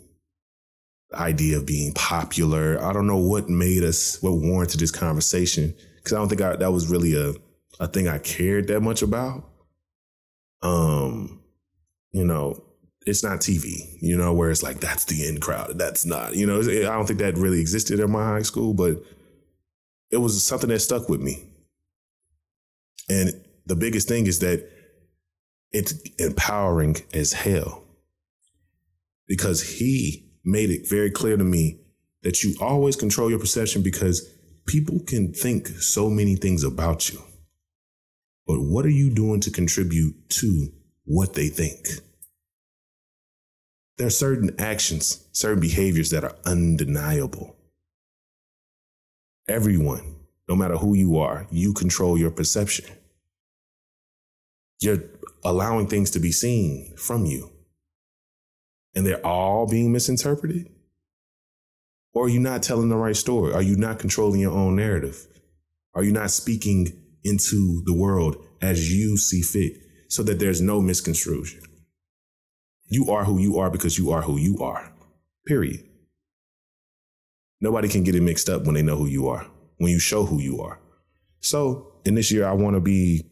the 1.10 1.18
idea 1.18 1.56
of 1.56 1.66
being 1.66 1.92
popular. 1.92 2.82
I 2.82 2.92
don't 2.92 3.06
know 3.06 3.16
what 3.16 3.48
made 3.48 3.82
us, 3.82 4.22
what 4.22 4.34
warranted 4.34 4.80
this 4.80 4.92
conversation, 4.92 5.74
because 5.96 6.12
I 6.12 6.16
don't 6.16 6.28
think 6.28 6.40
I, 6.40 6.56
that 6.56 6.72
was 6.72 6.88
really 6.88 7.14
a, 7.14 7.34
a 7.80 7.88
thing 7.88 8.06
I 8.06 8.18
cared 8.18 8.68
that 8.68 8.80
much 8.80 9.02
about. 9.02 9.44
Um, 10.62 11.42
you 12.12 12.24
know, 12.24 12.62
it's 13.06 13.24
not 13.24 13.40
TV, 13.40 13.96
you 14.00 14.16
know, 14.16 14.32
where 14.32 14.50
it's 14.50 14.62
like, 14.62 14.80
that's 14.80 15.04
the 15.06 15.26
in 15.26 15.40
crowd. 15.40 15.78
That's 15.78 16.04
not, 16.04 16.34
you 16.34 16.46
know, 16.46 16.60
I 16.60 16.94
don't 16.94 17.06
think 17.06 17.20
that 17.20 17.36
really 17.36 17.60
existed 17.60 18.00
in 18.00 18.10
my 18.10 18.24
high 18.24 18.42
school, 18.42 18.74
but 18.74 19.02
it 20.10 20.18
was 20.18 20.42
something 20.44 20.70
that 20.70 20.80
stuck 20.80 21.08
with 21.08 21.20
me. 21.20 21.42
And 23.08 23.32
the 23.66 23.76
biggest 23.76 24.08
thing 24.08 24.26
is 24.26 24.38
that 24.40 24.68
it's 25.72 25.94
empowering 26.18 26.96
as 27.12 27.32
hell 27.32 27.84
because 29.26 29.78
he 29.78 30.30
made 30.44 30.70
it 30.70 30.88
very 30.88 31.10
clear 31.10 31.36
to 31.36 31.44
me 31.44 31.80
that 32.22 32.42
you 32.42 32.54
always 32.60 32.96
control 32.96 33.30
your 33.30 33.38
perception 33.38 33.82
because 33.82 34.34
people 34.66 34.98
can 35.06 35.32
think 35.32 35.68
so 35.68 36.08
many 36.10 36.34
things 36.34 36.64
about 36.64 37.10
you. 37.10 37.22
But 38.46 38.60
what 38.60 38.86
are 38.86 38.90
you 38.90 39.10
doing 39.10 39.40
to 39.40 39.50
contribute 39.50 40.28
to 40.30 40.68
what 41.04 41.34
they 41.34 41.48
think? 41.48 41.86
There 43.98 44.06
are 44.06 44.10
certain 44.10 44.54
actions, 44.58 45.26
certain 45.32 45.60
behaviors 45.60 46.10
that 46.10 46.24
are 46.24 46.36
undeniable. 46.46 47.56
Everyone, 49.48 50.16
no 50.48 50.56
matter 50.56 50.76
who 50.76 50.94
you 50.94 51.18
are, 51.18 51.46
you 51.50 51.72
control 51.74 52.16
your 52.16 52.30
perception. 52.30 52.86
You're 54.80 55.02
allowing 55.44 55.86
things 55.86 56.10
to 56.10 56.20
be 56.20 56.32
seen 56.32 56.94
from 56.96 57.24
you. 57.26 57.50
And 58.94 59.06
they're 59.06 59.24
all 59.24 59.66
being 59.66 59.92
misinterpreted? 59.92 60.68
Or 62.14 62.26
are 62.26 62.28
you 62.28 62.40
not 62.40 62.62
telling 62.62 62.88
the 62.88 62.96
right 62.96 63.16
story? 63.16 63.52
Are 63.52 63.62
you 63.62 63.76
not 63.76 63.98
controlling 63.98 64.40
your 64.40 64.52
own 64.52 64.76
narrative? 64.76 65.26
Are 65.94 66.02
you 66.02 66.12
not 66.12 66.30
speaking 66.30 66.92
into 67.22 67.82
the 67.84 67.94
world 67.94 68.36
as 68.60 68.92
you 68.92 69.16
see 69.16 69.42
fit 69.42 69.72
so 70.08 70.22
that 70.24 70.38
there's 70.38 70.60
no 70.60 70.80
misconstruction? 70.80 71.60
You 72.88 73.10
are 73.10 73.24
who 73.24 73.38
you 73.38 73.58
are 73.58 73.70
because 73.70 73.98
you 73.98 74.10
are 74.10 74.22
who 74.22 74.38
you 74.38 74.58
are. 74.58 74.92
Period. 75.46 75.84
Nobody 77.60 77.88
can 77.88 78.04
get 78.04 78.14
it 78.14 78.22
mixed 78.22 78.48
up 78.48 78.64
when 78.64 78.74
they 78.74 78.82
know 78.82 78.96
who 78.96 79.06
you 79.06 79.28
are, 79.28 79.46
when 79.76 79.90
you 79.90 79.98
show 79.98 80.24
who 80.24 80.40
you 80.40 80.60
are. 80.60 80.80
So, 81.40 81.92
in 82.04 82.14
this 82.14 82.32
year, 82.32 82.46
I 82.46 82.52
want 82.52 82.74
to 82.74 82.80
be 82.80 83.26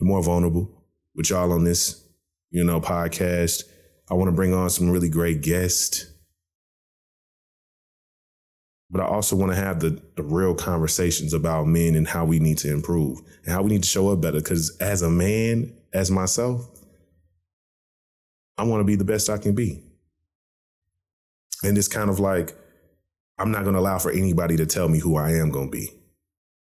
more 0.00 0.22
vulnerable 0.22 0.75
with 1.16 1.30
y'all 1.30 1.52
on 1.52 1.64
this, 1.64 2.04
you 2.50 2.62
know, 2.62 2.80
podcast. 2.80 3.64
I 4.10 4.14
want 4.14 4.28
to 4.28 4.36
bring 4.36 4.54
on 4.54 4.70
some 4.70 4.90
really 4.90 5.08
great 5.08 5.40
guests. 5.42 6.06
But 8.88 9.00
I 9.00 9.06
also 9.06 9.34
want 9.34 9.50
to 9.50 9.56
have 9.56 9.80
the, 9.80 10.00
the 10.16 10.22
real 10.22 10.54
conversations 10.54 11.34
about 11.34 11.66
men 11.66 11.96
and 11.96 12.06
how 12.06 12.24
we 12.24 12.38
need 12.38 12.58
to 12.58 12.72
improve 12.72 13.18
and 13.44 13.52
how 13.52 13.62
we 13.62 13.70
need 13.70 13.82
to 13.82 13.88
show 13.88 14.10
up 14.10 14.20
better. 14.20 14.38
Because 14.38 14.76
as 14.78 15.02
a 15.02 15.10
man, 15.10 15.74
as 15.92 16.10
myself, 16.10 16.68
I 18.56 18.62
want 18.62 18.80
to 18.80 18.84
be 18.84 18.94
the 18.94 19.04
best 19.04 19.28
I 19.28 19.38
can 19.38 19.54
be. 19.54 19.82
And 21.64 21.76
it's 21.76 21.88
kind 21.88 22.10
of 22.10 22.20
like, 22.20 22.56
I'm 23.38 23.50
not 23.50 23.64
going 23.64 23.74
to 23.74 23.80
allow 23.80 23.98
for 23.98 24.12
anybody 24.12 24.56
to 24.56 24.66
tell 24.66 24.88
me 24.88 24.98
who 24.98 25.16
I 25.16 25.32
am 25.32 25.50
going 25.50 25.66
to 25.66 25.70
be, 25.70 25.90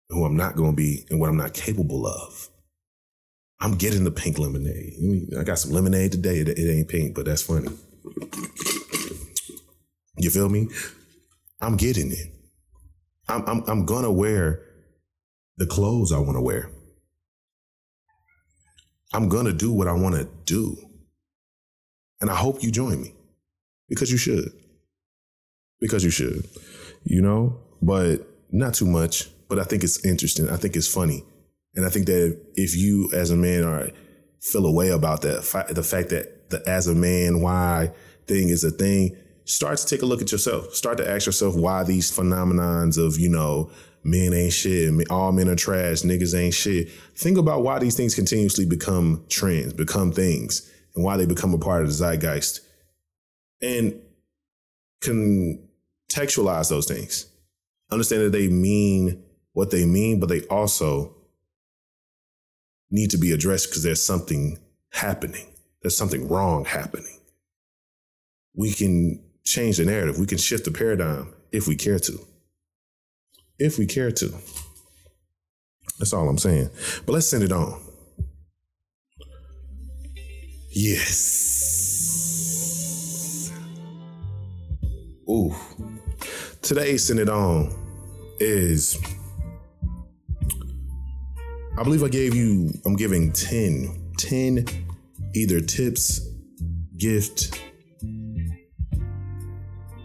who 0.08 0.24
I'm 0.24 0.36
not 0.36 0.56
going 0.56 0.72
to 0.72 0.76
be, 0.76 1.04
and 1.10 1.20
what 1.20 1.28
I'm 1.28 1.36
not 1.36 1.52
capable 1.52 2.06
of. 2.06 2.48
I'm 3.60 3.76
getting 3.76 4.04
the 4.04 4.10
pink 4.10 4.38
lemonade. 4.38 5.34
I 5.38 5.42
got 5.42 5.58
some 5.58 5.72
lemonade 5.72 6.12
today. 6.12 6.38
It, 6.38 6.48
it 6.48 6.70
ain't 6.70 6.88
pink, 6.88 7.14
but 7.14 7.24
that's 7.24 7.42
funny. 7.42 7.68
You 10.18 10.30
feel 10.30 10.48
me? 10.48 10.68
I'm 11.60 11.76
getting 11.76 12.12
it. 12.12 12.32
I'm, 13.28 13.42
I'm, 13.46 13.64
I'm 13.66 13.86
gonna 13.86 14.12
wear 14.12 14.60
the 15.56 15.66
clothes 15.66 16.12
I 16.12 16.18
want 16.18 16.36
to 16.36 16.42
wear. 16.42 16.70
I'm 19.12 19.28
gonna 19.28 19.52
do 19.52 19.72
what 19.72 19.88
I 19.88 19.92
want 19.92 20.16
to 20.16 20.28
do. 20.44 20.76
And 22.20 22.30
I 22.30 22.34
hope 22.34 22.62
you 22.62 22.70
join 22.70 23.02
me 23.02 23.14
because 23.88 24.10
you 24.10 24.18
should. 24.18 24.50
Because 25.80 26.04
you 26.04 26.10
should, 26.10 26.48
you 27.04 27.20
know, 27.20 27.60
but 27.82 28.26
not 28.50 28.74
too 28.74 28.86
much. 28.86 29.28
But 29.48 29.58
I 29.58 29.64
think 29.64 29.84
it's 29.84 30.04
interesting. 30.04 30.48
I 30.48 30.56
think 30.56 30.76
it's 30.76 30.92
funny 30.92 31.24
and 31.74 31.84
I 31.84 31.88
think 31.88 32.06
that 32.06 32.40
if 32.54 32.76
you 32.76 33.10
as 33.12 33.30
a 33.30 33.36
man 33.36 33.64
are 33.64 33.90
feel 34.40 34.66
a 34.66 34.72
way 34.72 34.90
about 34.90 35.22
that, 35.22 35.42
the 35.70 35.82
fact 35.82 36.10
that 36.10 36.50
the 36.50 36.62
as 36.68 36.86
a 36.86 36.94
man, 36.94 37.40
why 37.40 37.92
thing 38.26 38.48
is 38.48 38.64
a 38.64 38.70
thing, 38.70 39.16
start 39.44 39.78
to 39.78 39.86
take 39.86 40.02
a 40.02 40.06
look 40.06 40.22
at 40.22 40.32
yourself. 40.32 40.74
Start 40.74 40.98
to 40.98 41.10
ask 41.10 41.26
yourself 41.26 41.56
why 41.56 41.82
these 41.84 42.10
phenomenons 42.10 42.98
of, 42.98 43.18
you 43.18 43.28
know, 43.28 43.70
men 44.02 44.32
ain't 44.32 44.52
shit, 44.52 44.92
all 45.10 45.32
men 45.32 45.48
are 45.48 45.56
trash, 45.56 46.02
niggas 46.02 46.38
ain't 46.38 46.54
shit. 46.54 46.90
Think 47.16 47.38
about 47.38 47.62
why 47.62 47.78
these 47.78 47.96
things 47.96 48.14
continuously 48.14 48.66
become 48.66 49.24
trends, 49.28 49.72
become 49.72 50.12
things, 50.12 50.70
and 50.94 51.04
why 51.04 51.16
they 51.16 51.26
become 51.26 51.54
a 51.54 51.58
part 51.58 51.82
of 51.82 51.88
the 51.88 51.94
zeitgeist. 51.94 52.60
And 53.62 54.00
contextualize 55.02 56.68
those 56.68 56.86
things. 56.86 57.26
Understand 57.90 58.22
that 58.22 58.32
they 58.32 58.48
mean 58.48 59.22
what 59.52 59.70
they 59.70 59.86
mean, 59.86 60.20
but 60.20 60.28
they 60.28 60.42
also 60.42 61.14
need 62.94 63.10
to 63.10 63.18
be 63.18 63.32
addressed 63.32 63.68
because 63.68 63.82
there's 63.82 64.00
something 64.00 64.56
happening. 64.92 65.48
There's 65.82 65.96
something 65.96 66.28
wrong 66.28 66.64
happening. 66.64 67.18
We 68.54 68.72
can 68.72 69.20
change 69.44 69.78
the 69.78 69.84
narrative. 69.84 70.16
We 70.16 70.26
can 70.26 70.38
shift 70.38 70.64
the 70.64 70.70
paradigm 70.70 71.34
if 71.50 71.66
we 71.66 71.74
care 71.74 71.98
to. 71.98 72.20
If 73.58 73.78
we 73.78 73.86
care 73.86 74.12
to. 74.12 74.32
That's 75.98 76.12
all 76.12 76.28
I'm 76.28 76.38
saying. 76.38 76.70
But 77.04 77.14
let's 77.14 77.26
send 77.26 77.42
it 77.42 77.50
on. 77.50 77.80
Yes. 80.70 81.24
Ooh. 85.28 85.52
Today's 86.62 87.04
send 87.04 87.18
it 87.18 87.28
on 87.28 87.74
is 88.38 88.96
I 91.76 91.82
believe 91.82 92.04
I 92.04 92.08
gave 92.08 92.36
you, 92.36 92.70
I'm 92.86 92.94
giving 92.94 93.32
10, 93.32 94.12
10 94.16 94.64
either 95.34 95.60
tips, 95.60 96.20
gift, 96.98 97.60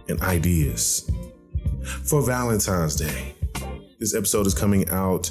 and 0.08 0.20
ideas 0.22 1.08
for 2.06 2.24
Valentine's 2.24 2.96
Day. 2.96 3.36
This 4.00 4.16
episode 4.16 4.48
is 4.48 4.56
coming 4.56 4.90
out. 4.90 5.30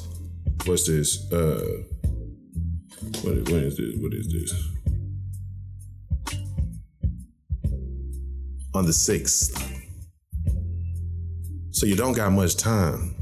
What's 0.64 0.86
this? 0.86 1.30
Uh, 1.32 1.82
what, 3.22 3.34
what 3.50 3.62
is 3.64 3.76
this? 3.76 3.96
What 3.96 4.14
is 4.14 4.32
this? 4.32 4.54
On 8.74 8.84
the 8.86 8.92
6th. 8.92 9.60
So 11.72 11.84
you 11.84 11.96
don't 11.96 12.12
got 12.12 12.30
much 12.30 12.56
time. 12.56 13.17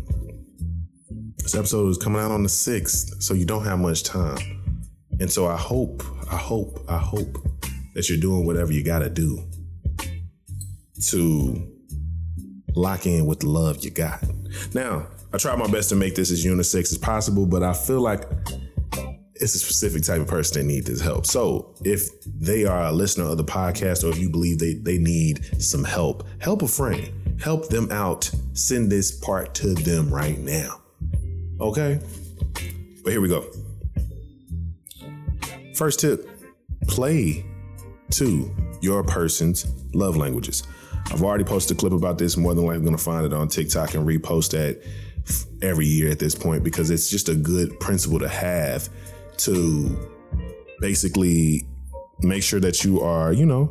This 1.47 1.55
episode 1.55 1.91
is 1.91 1.97
coming 1.97 2.21
out 2.21 2.33
on 2.33 2.43
the 2.43 2.49
6th, 2.49 3.23
so 3.23 3.33
you 3.33 3.45
don't 3.45 3.65
have 3.65 3.79
much 3.79 4.03
time. 4.03 4.83
And 5.21 5.31
so 5.31 5.47
I 5.47 5.57
hope, 5.57 6.03
I 6.29 6.37
hope, 6.37 6.85
I 6.89 6.99
hope 6.99 7.39
that 7.95 8.09
you're 8.09 8.19
doing 8.19 8.45
whatever 8.45 8.73
you 8.73 8.83
got 8.83 8.99
to 8.99 9.09
do 9.09 9.45
to 11.07 11.73
lock 12.75 13.07
in 13.07 13.27
with 13.27 13.39
the 13.39 13.49
love 13.49 13.85
you 13.85 13.93
got. 13.93 14.25
Now, 14.75 15.07
I 15.33 15.39
try 15.39 15.55
my 15.55 15.71
best 15.71 15.89
to 15.91 15.95
make 15.95 16.17
this 16.17 16.33
as 16.33 16.45
unisex 16.45 16.91
as 16.91 16.99
possible, 16.99 17.47
but 17.47 17.63
I 17.63 17.75
feel 17.75 18.01
like 18.01 18.25
it's 19.37 19.55
a 19.55 19.61
specific 19.61 20.03
type 20.03 20.21
of 20.21 20.27
person 20.27 20.63
that 20.63 20.67
needs 20.67 20.89
this 20.89 21.01
help. 21.01 21.27
So 21.27 21.77
if 21.85 22.09
they 22.25 22.65
are 22.65 22.87
a 22.87 22.93
listener 22.93 23.27
of 23.27 23.37
the 23.37 23.45
podcast 23.45 24.03
or 24.03 24.09
if 24.09 24.19
you 24.19 24.31
believe 24.31 24.59
they, 24.59 24.75
they 24.75 24.99
need 24.99 25.63
some 25.63 25.85
help, 25.85 26.27
help 26.41 26.63
a 26.63 26.69
friend, 26.69 27.41
help 27.41 27.69
them 27.69 27.93
out, 27.93 28.33
send 28.55 28.91
this 28.91 29.13
part 29.13 29.55
to 29.55 29.75
them 29.75 30.13
right 30.13 30.41
now. 30.41 30.83
Okay? 31.61 32.01
But 33.03 33.13
here 33.13 33.21
we 33.21 33.29
go. 33.29 33.45
First 35.75 36.01
tip 36.01 36.29
play 36.89 37.45
to 38.11 38.55
your 38.81 39.03
person's 39.03 39.67
love 39.95 40.17
languages. 40.17 40.63
I've 41.11 41.23
already 41.23 41.45
posted 41.45 41.77
a 41.77 41.81
clip 41.81 41.93
about 41.93 42.19
this. 42.19 42.37
More 42.37 42.55
than 42.55 42.65
likely, 42.65 42.83
going 42.83 42.97
to 42.97 43.03
find 43.03 43.25
it 43.25 43.33
on 43.33 43.49
TikTok 43.49 43.95
and 43.95 44.07
repost 44.07 44.51
that 44.53 44.83
every 45.63 45.87
year 45.87 46.11
at 46.11 46.19
this 46.19 46.35
point 46.35 46.63
because 46.63 46.91
it's 46.91 47.11
just 47.11 47.29
a 47.29 47.35
good 47.35 47.79
principle 47.81 48.19
to 48.19 48.29
have 48.29 48.89
to 49.39 50.11
basically 50.81 51.67
make 52.21 52.43
sure 52.43 52.61
that 52.61 52.85
you 52.85 53.01
are, 53.01 53.33
you 53.33 53.47
know, 53.47 53.71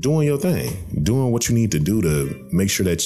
doing 0.00 0.26
your 0.26 0.38
thing, 0.38 0.72
doing 1.02 1.32
what 1.32 1.48
you 1.48 1.54
need 1.54 1.70
to 1.72 1.78
do 1.78 2.02
to 2.02 2.48
make 2.52 2.70
sure 2.70 2.84
that 2.84 3.02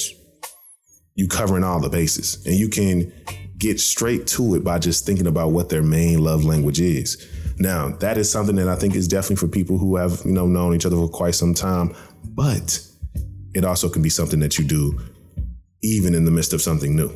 you 1.15 1.27
covering 1.27 1.63
all 1.63 1.79
the 1.79 1.89
bases 1.89 2.45
and 2.45 2.55
you 2.55 2.69
can 2.69 3.11
get 3.59 3.79
straight 3.79 4.25
to 4.25 4.55
it 4.55 4.63
by 4.63 4.79
just 4.79 5.05
thinking 5.05 5.27
about 5.27 5.51
what 5.51 5.69
their 5.69 5.83
main 5.83 6.23
love 6.23 6.45
language 6.45 6.79
is. 6.79 7.27
Now, 7.59 7.89
that 7.97 8.17
is 8.17 8.31
something 8.31 8.55
that 8.55 8.69
I 8.69 8.75
think 8.75 8.95
is 8.95 9.07
definitely 9.07 9.35
for 9.35 9.49
people 9.49 9.77
who 9.77 9.97
have, 9.97 10.21
you 10.23 10.31
know, 10.31 10.47
known 10.47 10.73
each 10.73 10.85
other 10.85 10.95
for 10.95 11.09
quite 11.09 11.35
some 11.35 11.53
time, 11.53 11.93
but 12.23 12.79
it 13.53 13.65
also 13.65 13.89
can 13.89 14.01
be 14.01 14.09
something 14.09 14.39
that 14.39 14.57
you 14.57 14.65
do 14.65 14.97
even 15.81 16.15
in 16.15 16.25
the 16.25 16.31
midst 16.31 16.53
of 16.53 16.61
something 16.61 16.95
new. 16.95 17.11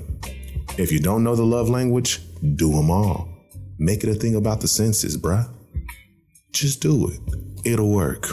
If 0.78 0.92
you 0.92 1.00
don't 1.00 1.24
know 1.24 1.36
the 1.36 1.46
love 1.46 1.70
language, 1.70 2.20
do 2.56 2.72
them 2.72 2.92
all. 2.92 3.30
Make 3.78 4.04
it 4.04 4.10
a 4.10 4.16
thing 4.16 4.36
about 4.36 4.62
the 4.62 4.68
senses, 4.68 5.18
bruh. 5.18 5.50
Just 6.52 6.82
do 6.82 7.10
it. 7.10 7.20
It'll 7.66 7.92
work. 7.92 8.28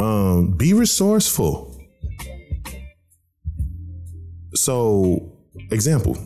Um, 0.00 0.52
be 0.52 0.72
resourceful. 0.72 1.68
So, 4.54 5.32
example, 5.70 6.16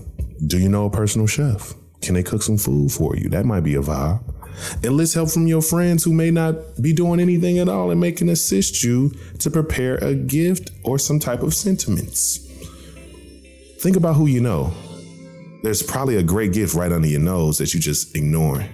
do 0.46 0.58
you 0.58 0.68
know 0.68 0.86
a 0.86 0.90
personal 0.90 1.26
chef? 1.26 1.74
Can 2.02 2.14
they 2.14 2.22
cook 2.22 2.42
some 2.42 2.58
food 2.58 2.92
for 2.92 3.16
you? 3.16 3.28
That 3.28 3.46
might 3.46 3.60
be 3.60 3.74
a 3.74 3.80
vibe. 3.80 4.22
Enlist 4.84 5.14
help 5.14 5.30
from 5.30 5.46
your 5.46 5.62
friends 5.62 6.04
who 6.04 6.12
may 6.12 6.30
not 6.30 6.54
be 6.80 6.92
doing 6.92 7.20
anything 7.20 7.58
at 7.58 7.68
all 7.68 7.90
and 7.90 8.00
may 8.00 8.12
can 8.12 8.28
assist 8.28 8.82
you 8.82 9.10
to 9.38 9.50
prepare 9.50 9.96
a 9.96 10.14
gift 10.14 10.70
or 10.84 10.98
some 10.98 11.18
type 11.18 11.42
of 11.42 11.54
sentiments. 11.54 12.38
Think 13.80 13.96
about 13.96 14.16
who 14.16 14.26
you 14.26 14.40
know. 14.40 14.72
There's 15.62 15.82
probably 15.82 16.16
a 16.16 16.22
great 16.22 16.52
gift 16.52 16.74
right 16.74 16.92
under 16.92 17.08
your 17.08 17.20
nose 17.20 17.58
that 17.58 17.74
you 17.74 17.80
just 17.80 18.16
ignore. 18.16 18.64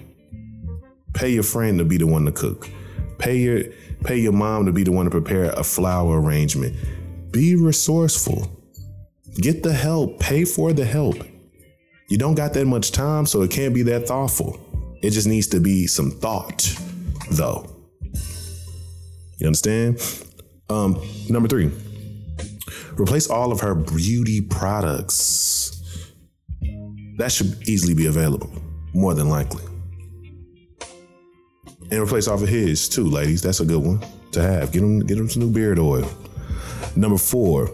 Pay 1.14 1.30
your 1.30 1.42
friend 1.42 1.78
to 1.78 1.84
be 1.84 1.96
the 1.96 2.06
one 2.06 2.24
to 2.24 2.32
cook. 2.32 2.68
Pay 3.18 3.38
your 3.38 3.64
pay 4.04 4.18
your 4.18 4.32
mom 4.32 4.66
to 4.66 4.72
be 4.72 4.82
the 4.82 4.92
one 4.92 5.04
to 5.04 5.10
prepare 5.10 5.50
a 5.50 5.62
flower 5.62 6.20
arrangement. 6.20 6.76
Be 7.30 7.54
resourceful. 7.56 8.50
Get 9.36 9.62
the 9.62 9.72
help. 9.72 10.18
Pay 10.20 10.44
for 10.44 10.72
the 10.72 10.84
help. 10.84 11.16
You 12.12 12.18
don't 12.18 12.34
got 12.34 12.52
that 12.52 12.66
much 12.66 12.92
time, 12.92 13.24
so 13.24 13.40
it 13.40 13.50
can't 13.50 13.72
be 13.72 13.82
that 13.84 14.06
thoughtful. 14.06 14.60
It 15.02 15.12
just 15.12 15.26
needs 15.26 15.46
to 15.46 15.60
be 15.60 15.86
some 15.86 16.10
thought, 16.10 16.58
though. 17.30 17.66
You 19.38 19.46
understand? 19.46 19.98
Um, 20.68 21.02
number 21.30 21.48
three, 21.48 21.70
replace 23.00 23.30
all 23.30 23.50
of 23.50 23.60
her 23.60 23.74
beauty 23.74 24.42
products. 24.42 26.12
That 27.16 27.32
should 27.32 27.66
easily 27.66 27.94
be 27.94 28.04
available, 28.04 28.52
more 28.92 29.14
than 29.14 29.30
likely 29.30 29.64
and 31.90 32.00
replace 32.00 32.28
all 32.28 32.42
of 32.42 32.46
his 32.46 32.90
too, 32.90 33.04
ladies. 33.06 33.40
That's 33.40 33.60
a 33.60 33.64
good 33.64 33.82
one 33.82 34.04
to 34.32 34.42
have. 34.42 34.70
Get 34.70 34.82
him, 34.82 35.00
get 35.00 35.16
him 35.16 35.30
some 35.30 35.44
new 35.44 35.50
beard 35.50 35.78
oil. 35.78 36.06
Number 36.94 37.16
four, 37.16 37.70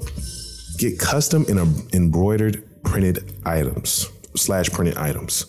get 0.77 0.96
custom 0.96 1.44
and 1.48 1.92
embroidered 1.92 2.64
printed 2.85 3.33
items 3.44 4.12
slash 4.37 4.71
printed 4.71 4.97
items. 4.97 5.47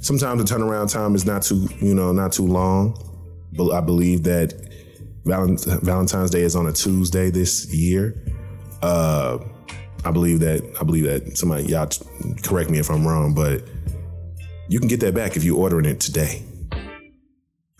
Sometimes 0.00 0.44
the 0.44 0.54
turnaround 0.54 0.92
time 0.92 1.14
is 1.14 1.26
not 1.26 1.42
too, 1.42 1.68
you 1.80 1.94
know, 1.94 2.12
not 2.12 2.32
too 2.32 2.46
long. 2.46 3.02
But 3.52 3.72
I 3.72 3.80
believe 3.80 4.22
that 4.24 4.52
Valentine's 5.24 6.30
Day 6.30 6.42
is 6.42 6.54
on 6.54 6.66
a 6.66 6.72
Tuesday 6.72 7.30
this 7.30 7.72
year. 7.74 8.14
Uh, 8.82 9.38
I 10.04 10.10
believe 10.12 10.40
that 10.40 10.62
I 10.80 10.84
believe 10.84 11.04
that 11.04 11.36
somebody 11.36 11.64
y'all 11.64 11.88
correct 12.42 12.70
me 12.70 12.78
if 12.78 12.90
I'm 12.90 13.06
wrong, 13.06 13.34
but 13.34 13.64
you 14.68 14.78
can 14.78 14.88
get 14.88 15.00
that 15.00 15.14
back 15.14 15.36
if 15.36 15.42
you're 15.42 15.58
ordering 15.58 15.86
it 15.86 15.98
today. 15.98 16.44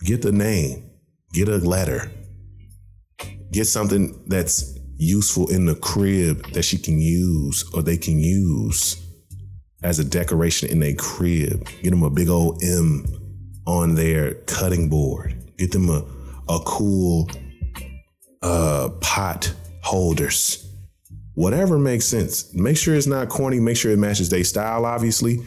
Get 0.01 0.21
the 0.21 0.31
name, 0.31 0.89
get 1.31 1.47
a 1.47 1.57
letter, 1.57 2.11
get 3.51 3.65
something 3.65 4.23
that's 4.27 4.77
useful 4.97 5.49
in 5.49 5.65
the 5.65 5.75
crib 5.75 6.51
that 6.51 6.63
she 6.63 6.77
can 6.77 6.99
use 6.99 7.63
or 7.73 7.81
they 7.81 7.97
can 7.97 8.19
use 8.19 9.06
as 9.83 9.99
a 9.99 10.03
decoration 10.03 10.69
in 10.69 10.79
their 10.79 10.95
crib. 10.95 11.67
Get 11.81 11.91
them 11.91 12.03
a 12.03 12.09
big 12.09 12.29
old 12.29 12.63
M 12.63 13.05
on 13.65 13.95
their 13.95 14.35
cutting 14.45 14.89
board. 14.89 15.35
Get 15.57 15.71
them 15.71 15.89
a, 15.89 16.03
a 16.49 16.59
cool 16.65 17.29
uh, 18.41 18.89
pot 19.01 19.53
holders. 19.83 20.63
Whatever 21.33 21.77
makes 21.77 22.05
sense. 22.05 22.53
Make 22.53 22.77
sure 22.77 22.95
it's 22.95 23.07
not 23.07 23.29
corny. 23.29 23.59
Make 23.59 23.77
sure 23.77 23.91
it 23.91 23.97
matches 23.97 24.29
their 24.29 24.43
style, 24.43 24.85
obviously. 24.85 25.45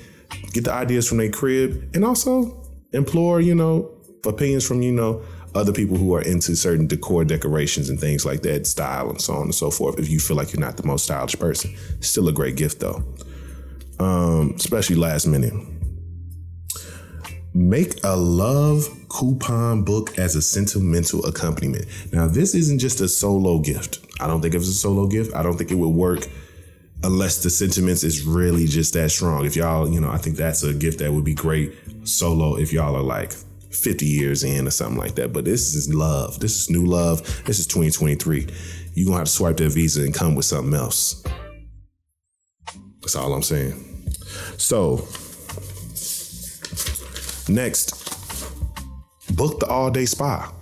Get 0.53 0.65
the 0.65 0.73
ideas 0.73 1.09
from 1.09 1.19
their 1.19 1.31
crib 1.31 1.91
and 1.95 2.05
also 2.05 2.65
implore, 2.93 3.41
you 3.41 3.55
know, 3.55 3.91
opinions 4.25 4.67
from, 4.67 4.83
you 4.83 4.93
know, 4.93 5.23
other 5.55 5.73
people 5.73 5.97
who 5.97 6.15
are 6.15 6.23
into 6.23 6.55
certain 6.55 6.87
decor 6.87 7.25
decorations 7.25 7.91
and 7.91 7.99
things 7.99 8.25
like 8.25 8.43
that, 8.43 8.67
style 8.69 9.11
and 9.11 9.21
so 9.21 9.35
on 9.35 9.43
and 9.43 9.55
so 9.55 9.71
forth. 9.71 9.99
If 9.99 10.09
you 10.09 10.21
feel 10.21 10.37
like 10.37 10.53
you're 10.53 10.61
not 10.61 10.77
the 10.77 10.87
most 10.87 11.05
stylish 11.05 11.37
person, 11.37 11.75
still 11.99 12.29
a 12.29 12.33
great 12.33 12.55
gift 12.55 12.79
though. 12.79 13.03
Um, 14.01 14.55
especially 14.57 14.97
last 14.97 15.27
minute. 15.27 15.53
Make 17.53 18.03
a 18.03 18.17
love 18.17 18.89
coupon 19.11 19.83
book 19.83 20.19
as 20.19 20.37
a 20.37 20.43
sentimental 20.43 21.27
accompaniment. 21.27 21.85
Now, 22.11 22.27
this 22.27 22.55
isn't 22.55 22.79
just 22.79 23.03
a 23.03 23.09
solo 23.09 23.59
gift. 23.59 23.99
I 24.19 24.27
don't 24.27 24.41
think 24.41 24.55
it 24.55 24.59
was 24.59 24.69
a 24.69 24.75
solo 24.75 25.07
gift. 25.07 25.35
I 25.35 25.43
don't 25.43 25.59
think 25.59 25.71
it 25.71 25.75
would 25.75 25.89
work 25.89 26.27
unless 27.03 27.43
the 27.43 27.51
sentiments 27.51 28.03
is 28.03 28.25
really 28.25 28.67
just 28.67 28.95
that 28.95 29.11
strong. 29.11 29.45
If 29.45 29.55
y'all, 29.55 29.87
you 29.87 30.01
know, 30.01 30.11
I 30.11 30.17
think 30.17 30.37
that's 30.37 30.63
a 30.63 30.73
gift 30.73 31.01
that 31.01 31.13
would 31.13 31.25
be 31.25 31.35
great 31.35 31.75
solo 32.05 32.57
if 32.57 32.73
y'all 32.73 32.97
are 32.97 33.03
like 33.03 33.33
50 33.71 34.07
years 34.07 34.45
in 34.45 34.67
or 34.67 34.71
something 34.71 34.99
like 34.99 35.15
that. 35.17 35.33
But 35.33 35.45
this 35.45 35.75
is 35.75 35.93
love. 35.93 36.41
This 36.41 36.57
is 36.57 36.71
new 36.71 36.87
love. 36.87 37.21
This 37.45 37.59
is 37.59 37.67
2023. 37.67 38.47
You're 38.95 39.05
going 39.05 39.15
to 39.15 39.19
have 39.19 39.27
to 39.27 39.33
swipe 39.33 39.59
that 39.59 39.71
visa 39.71 40.03
and 40.03 40.15
come 40.15 40.35
with 40.35 40.47
something 40.47 40.75
else. 40.75 41.23
That's 43.01 43.17
all 43.17 43.33
I'm 43.33 43.43
saying. 43.43 43.90
So, 44.57 45.07
next, 47.49 47.91
book 49.37 49.61
the 49.61 49.67
all 49.69 49.91
day 49.91 50.07
spa. 50.07 50.53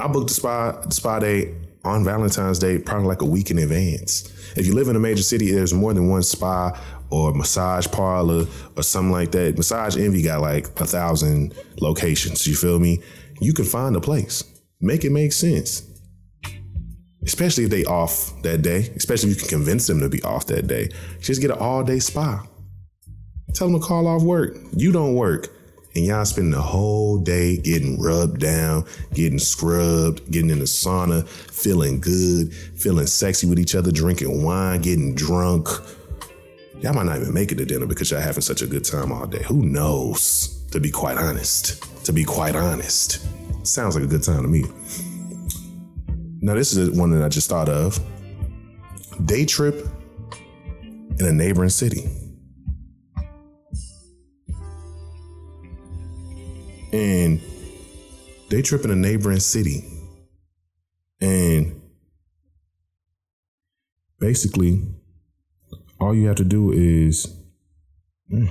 I 0.00 0.08
booked 0.08 0.28
the 0.28 0.34
spa, 0.34 0.72
the 0.82 0.94
spa 0.94 1.18
day 1.18 1.54
on 1.84 2.04
Valentine's 2.04 2.58
Day, 2.58 2.78
probably 2.78 3.06
like 3.06 3.22
a 3.22 3.26
week 3.26 3.50
in 3.50 3.58
advance. 3.58 4.30
If 4.56 4.66
you 4.66 4.74
live 4.74 4.88
in 4.88 4.96
a 4.96 5.00
major 5.00 5.22
city, 5.22 5.50
there's 5.50 5.74
more 5.74 5.92
than 5.92 6.08
one 6.08 6.22
spa 6.22 6.78
or 7.10 7.32
massage 7.32 7.86
parlor 7.88 8.46
or 8.76 8.82
something 8.82 9.12
like 9.12 9.30
that. 9.32 9.56
Massage 9.56 9.96
Envy 9.96 10.22
got 10.22 10.40
like 10.40 10.68
a 10.80 10.86
thousand 10.86 11.54
locations. 11.80 12.46
You 12.46 12.56
feel 12.56 12.78
me? 12.78 13.02
You 13.40 13.52
can 13.52 13.64
find 13.64 13.94
a 13.96 14.00
place. 14.00 14.42
Make 14.80 15.04
it 15.04 15.10
make 15.10 15.32
sense. 15.32 15.82
Especially 17.24 17.64
if 17.64 17.70
they 17.70 17.84
off 17.84 18.42
that 18.42 18.62
day. 18.62 18.90
Especially 18.96 19.30
if 19.30 19.36
you 19.36 19.40
can 19.42 19.58
convince 19.58 19.86
them 19.86 20.00
to 20.00 20.08
be 20.08 20.22
off 20.22 20.46
that 20.46 20.66
day. 20.66 20.88
Just 21.20 21.40
get 21.40 21.50
an 21.50 21.58
all 21.58 21.82
day 21.82 21.98
spa. 21.98 22.46
Tell 23.54 23.68
them 23.68 23.80
to 23.80 23.86
call 23.86 24.06
off 24.06 24.22
work. 24.22 24.56
You 24.76 24.92
don't 24.92 25.14
work. 25.14 25.48
And 25.96 26.04
y'all 26.04 26.24
spend 26.24 26.52
the 26.52 26.60
whole 26.60 27.18
day 27.18 27.56
getting 27.56 28.00
rubbed 28.00 28.40
down, 28.40 28.84
getting 29.12 29.38
scrubbed, 29.38 30.28
getting 30.30 30.50
in 30.50 30.58
the 30.58 30.64
sauna, 30.64 31.26
feeling 31.28 32.00
good, 32.00 32.52
feeling 32.52 33.06
sexy 33.06 33.46
with 33.46 33.60
each 33.60 33.76
other, 33.76 33.92
drinking 33.92 34.42
wine, 34.42 34.80
getting 34.80 35.14
drunk 35.14 35.68
Y'all 36.84 36.92
might 36.92 37.06
not 37.06 37.18
even 37.18 37.32
make 37.32 37.50
it 37.50 37.54
to 37.54 37.64
dinner 37.64 37.86
because 37.86 38.10
y'all 38.10 38.20
having 38.20 38.42
such 38.42 38.60
a 38.60 38.66
good 38.66 38.84
time 38.84 39.10
all 39.10 39.26
day. 39.26 39.42
Who 39.44 39.62
knows? 39.62 40.62
To 40.70 40.78
be 40.78 40.90
quite 40.90 41.16
honest. 41.16 41.82
To 42.04 42.12
be 42.12 42.24
quite 42.24 42.54
honest. 42.54 43.26
Sounds 43.66 43.94
like 43.94 44.04
a 44.04 44.06
good 44.06 44.22
time 44.22 44.42
to 44.42 44.48
me. 44.48 44.64
Now, 46.42 46.52
this 46.52 46.76
is 46.76 46.90
one 46.90 47.10
that 47.12 47.24
I 47.24 47.30
just 47.30 47.48
thought 47.48 47.70
of. 47.70 47.98
Day 49.24 49.46
trip 49.46 49.88
in 51.18 51.24
a 51.24 51.32
neighboring 51.32 51.70
city. 51.70 52.04
And 56.94 57.40
trip 58.62 58.84
in 58.84 58.92
a 58.92 58.94
neighboring 58.94 59.40
city. 59.40 59.84
And 61.20 61.82
basically, 64.20 64.80
all 65.98 66.14
you 66.14 66.28
have 66.28 66.36
to 66.36 66.44
do 66.44 66.70
is 66.70 67.26
mm, 68.32 68.48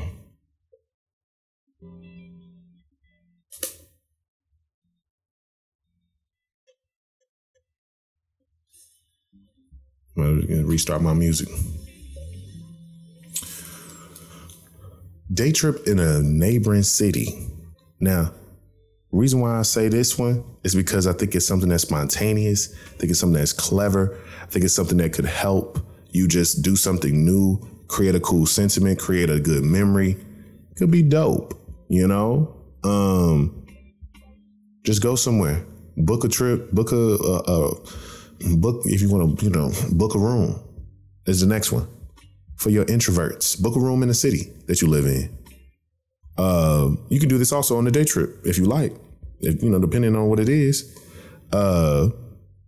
I'm 10.17 10.47
gonna 10.47 10.65
restart 10.65 11.01
my 11.01 11.13
music. 11.13 11.47
Day 15.33 15.53
trip 15.53 15.87
in 15.87 15.99
a 15.99 16.21
neighboring 16.21 16.83
city. 16.83 17.52
Now, 18.03 18.33
reason 19.13 19.39
why 19.39 19.57
I 19.57 19.61
say 19.61 19.87
this 19.87 20.19
one 20.19 20.43
is 20.65 20.75
because 20.75 21.07
I 21.07 21.13
think 21.13 21.35
it's 21.35 21.47
something 21.47 21.69
that's 21.69 21.83
spontaneous. 21.83 22.73
I 22.73 22.97
think 22.97 23.11
it's 23.11 23.19
something 23.21 23.39
that's 23.39 23.53
clever. 23.53 24.19
I 24.41 24.45
think 24.47 24.65
it's 24.65 24.73
something 24.73 24.97
that 24.97 25.13
could 25.13 25.23
help 25.23 25.79
you 26.11 26.27
just 26.27 26.63
do 26.63 26.75
something 26.75 27.23
new, 27.23 27.61
create 27.87 28.13
a 28.13 28.19
cool 28.19 28.45
sentiment, 28.45 28.99
create 28.99 29.29
a 29.29 29.39
good 29.39 29.63
memory. 29.63 30.17
Could 30.75 30.91
be 30.91 31.01
dope, 31.01 31.57
you 31.87 32.05
know? 32.05 32.53
Um, 32.83 33.65
just 34.85 35.01
go 35.01 35.15
somewhere, 35.15 35.65
book 35.95 36.25
a 36.25 36.27
trip, 36.27 36.73
book 36.73 36.91
a, 36.91 36.95
a, 36.95 37.69
a 37.69 38.57
book 38.57 38.81
if 38.83 39.01
you 39.01 39.09
want 39.09 39.39
to, 39.39 39.45
you 39.45 39.49
know, 39.49 39.71
book 39.93 40.13
a 40.13 40.19
room. 40.19 40.61
Is 41.25 41.39
the 41.39 41.47
next 41.47 41.71
one 41.71 41.87
for 42.57 42.69
your 42.69 42.83
introverts. 42.83 43.61
Book 43.61 43.77
a 43.77 43.79
room 43.79 44.03
in 44.03 44.09
the 44.09 44.13
city 44.13 44.51
that 44.67 44.81
you 44.81 44.89
live 44.89 45.05
in. 45.05 45.42
Uh, 46.37 46.91
you 47.09 47.19
can 47.19 47.29
do 47.29 47.37
this 47.37 47.51
also 47.51 47.77
on 47.77 47.87
a 47.87 47.91
day 47.91 48.03
trip 48.03 48.39
if 48.45 48.57
you 48.57 48.65
like. 48.65 48.93
If 49.39 49.61
you 49.61 49.69
know, 49.69 49.79
depending 49.79 50.15
on 50.15 50.27
what 50.29 50.39
it 50.39 50.49
is. 50.49 50.97
Uh, 51.51 52.09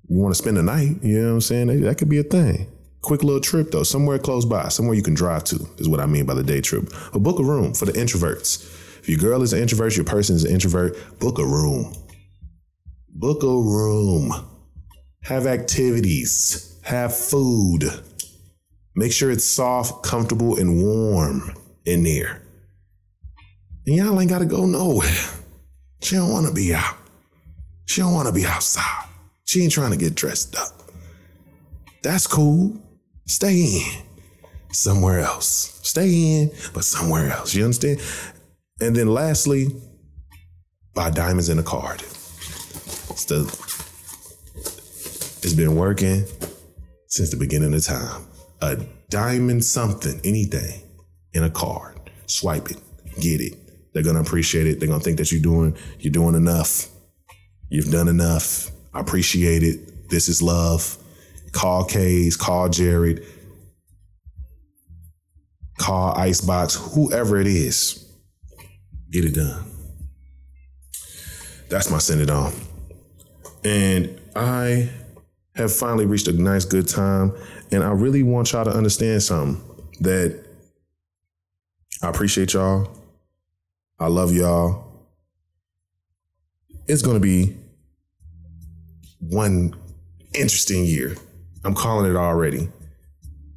you 0.07 0.19
want 0.19 0.35
to 0.35 0.37
spend 0.37 0.57
the 0.57 0.63
night, 0.63 0.97
you 1.01 1.19
know 1.19 1.29
what 1.29 1.33
I'm 1.33 1.41
saying? 1.41 1.67
That, 1.67 1.81
that 1.81 1.97
could 1.97 2.09
be 2.09 2.19
a 2.19 2.23
thing. 2.23 2.67
Quick 3.01 3.23
little 3.23 3.41
trip 3.41 3.71
though, 3.71 3.83
somewhere 3.83 4.19
close 4.19 4.45
by, 4.45 4.67
somewhere 4.69 4.95
you 4.95 5.01
can 5.01 5.13
drive 5.15 5.43
to, 5.45 5.67
is 5.77 5.89
what 5.89 5.99
I 5.99 6.05
mean 6.05 6.25
by 6.25 6.35
the 6.35 6.43
day 6.43 6.61
trip. 6.61 6.89
But 7.11 7.19
book 7.19 7.39
a 7.39 7.43
room 7.43 7.73
for 7.73 7.85
the 7.85 7.93
introverts. 7.93 8.63
If 8.99 9.09
your 9.09 9.19
girl 9.19 9.41
is 9.41 9.53
an 9.53 9.61
introvert, 9.61 9.95
your 9.95 10.05
person 10.05 10.35
is 10.35 10.43
an 10.43 10.51
introvert, 10.51 11.19
book 11.19 11.39
a 11.39 11.45
room. 11.45 11.93
Book 13.09 13.43
a 13.43 13.47
room. 13.47 14.31
Have 15.23 15.47
activities. 15.47 16.79
Have 16.83 17.15
food. 17.15 17.85
Make 18.95 19.11
sure 19.11 19.31
it's 19.31 19.45
soft, 19.45 20.03
comfortable, 20.03 20.57
and 20.59 20.83
warm 20.83 21.55
in 21.85 22.03
there. 22.03 22.41
And 23.87 23.95
y'all 23.95 24.19
ain't 24.19 24.29
gotta 24.29 24.45
go 24.45 24.65
nowhere. 24.65 25.09
She 26.01 26.15
don't 26.15 26.31
wanna 26.31 26.51
be 26.51 26.73
out. 26.73 26.97
She 27.85 28.01
don't 28.01 28.13
wanna 28.13 28.31
be 28.31 28.45
outside. 28.45 29.05
She 29.45 29.61
ain't 29.61 29.71
trying 29.71 29.91
to 29.91 29.97
get 29.97 30.15
dressed 30.15 30.55
up. 30.55 30.91
That's 32.01 32.27
cool. 32.27 32.75
Stay 33.25 33.81
in. 33.81 34.03
Somewhere 34.71 35.19
else. 35.19 35.79
Stay 35.83 36.41
in, 36.41 36.51
but 36.73 36.83
somewhere 36.83 37.31
else. 37.31 37.53
You 37.55 37.63
understand? 37.63 38.01
And 38.81 38.95
then 38.95 39.07
lastly, 39.07 39.67
buy 40.93 41.09
diamonds 41.11 41.49
in 41.49 41.59
a 41.59 41.63
card. 41.63 42.01
It's 43.09 43.25
the 43.25 43.43
it's 45.43 45.53
been 45.53 45.75
working 45.75 46.25
since 47.07 47.29
the 47.29 47.37
beginning 47.37 47.73
of 47.73 47.83
time. 47.83 48.25
A 48.61 48.77
diamond 49.09 49.63
something, 49.63 50.19
anything 50.23 50.81
in 51.33 51.43
a 51.43 51.49
card. 51.49 51.99
Swipe 52.25 52.71
it. 52.71 52.77
Get 53.19 53.41
it. 53.41 53.64
They're 53.95 54.03
gonna 54.03 54.19
appreciate 54.19 54.67
it. 54.67 54.79
They're 54.79 54.89
gonna 54.89 54.99
think 54.99 55.17
that 55.17 55.31
you're 55.31 55.41
doing 55.41 55.75
you're 55.99 56.11
doing 56.11 56.35
enough. 56.35 56.89
You've 57.69 57.89
done 57.91 58.09
enough. 58.09 58.69
I 58.93 58.99
appreciate 58.99 59.63
it. 59.63 60.09
This 60.09 60.27
is 60.27 60.41
love. 60.41 60.97
Call 61.53 61.85
Kays, 61.85 62.35
call 62.35 62.67
Jared, 62.67 63.23
call 65.77 66.13
Icebox, 66.17 66.75
whoever 66.93 67.39
it 67.39 67.47
is. 67.47 68.05
Get 69.09 69.23
it 69.23 69.35
done. 69.35 69.63
That's 71.69 71.89
my 71.89 71.99
send 71.99 72.19
it 72.19 72.29
on. 72.29 72.51
And 73.63 74.19
I 74.35 74.89
have 75.55 75.73
finally 75.73 76.05
reached 76.05 76.27
a 76.27 76.33
nice 76.33 76.65
good 76.65 76.89
time. 76.89 77.33
And 77.71 77.81
I 77.81 77.91
really 77.91 78.23
want 78.23 78.51
y'all 78.51 78.65
to 78.65 78.75
understand 78.75 79.23
something 79.23 79.63
that 80.01 80.43
I 82.03 82.09
appreciate 82.09 82.53
y'all. 82.53 82.91
I 83.99 84.07
love 84.07 84.33
y'all. 84.33 84.83
It's 86.87 87.01
going 87.01 87.15
to 87.15 87.21
be 87.21 87.55
one 89.19 89.73
interesting 90.33 90.85
year. 90.85 91.15
I'm 91.63 91.73
calling 91.73 92.09
it 92.09 92.15
already. 92.15 92.69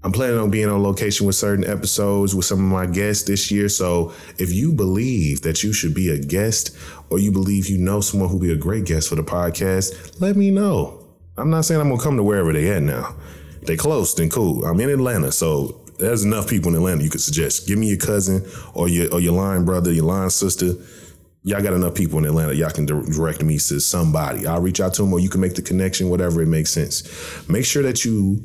I'm 0.04 0.12
planning 0.12 0.38
on 0.38 0.50
being 0.50 0.68
on 0.68 0.82
location 0.82 1.26
with 1.26 1.34
certain 1.34 1.66
episodes 1.66 2.34
with 2.34 2.44
some 2.44 2.60
of 2.60 2.70
my 2.70 2.86
guests 2.86 3.24
this 3.24 3.50
year. 3.50 3.68
So 3.68 4.12
if 4.38 4.52
you 4.52 4.72
believe 4.72 5.42
that 5.42 5.64
you 5.64 5.72
should 5.72 5.92
be 5.92 6.10
a 6.10 6.18
guest 6.18 6.76
or 7.10 7.18
you 7.18 7.32
believe 7.32 7.68
you 7.68 7.78
know 7.78 8.00
someone 8.00 8.28
who'll 8.28 8.38
be 8.38 8.52
a 8.52 8.56
great 8.56 8.84
guest 8.84 9.08
for 9.08 9.16
the 9.16 9.24
podcast, 9.24 10.20
let 10.20 10.36
me 10.36 10.52
know. 10.52 11.04
I'm 11.36 11.50
not 11.50 11.64
saying 11.64 11.80
I'm 11.80 11.88
gonna 11.88 12.00
come 12.00 12.16
to 12.16 12.22
wherever 12.22 12.52
they 12.52 12.70
at 12.70 12.82
now. 12.82 13.16
They 13.62 13.76
close, 13.76 14.14
then 14.14 14.30
cool. 14.30 14.64
I'm 14.64 14.80
in 14.80 14.88
Atlanta, 14.88 15.32
so 15.32 15.77
there's 15.98 16.24
enough 16.24 16.48
people 16.48 16.70
in 16.70 16.76
Atlanta 16.76 17.02
you 17.02 17.10
could 17.10 17.20
suggest. 17.20 17.66
Give 17.66 17.78
me 17.78 17.88
your 17.88 17.98
cousin 17.98 18.46
or 18.74 18.88
your 18.88 19.12
or 19.12 19.20
your 19.20 19.32
line 19.32 19.64
brother, 19.64 19.92
your 19.92 20.04
line 20.04 20.30
sister. 20.30 20.74
Y'all 21.44 21.62
got 21.62 21.72
enough 21.72 21.94
people 21.94 22.18
in 22.18 22.24
Atlanta. 22.24 22.52
Y'all 22.52 22.70
can 22.70 22.84
direct 22.84 23.42
me 23.42 23.58
to 23.58 23.80
somebody. 23.80 24.46
I'll 24.46 24.60
reach 24.60 24.80
out 24.80 24.94
to 24.94 25.02
them, 25.02 25.12
or 25.12 25.20
you 25.20 25.30
can 25.30 25.40
make 25.40 25.54
the 25.54 25.62
connection, 25.62 26.08
whatever 26.10 26.42
it 26.42 26.46
makes 26.46 26.70
sense. 26.70 27.48
Make 27.48 27.64
sure 27.64 27.82
that 27.84 28.04
you 28.04 28.44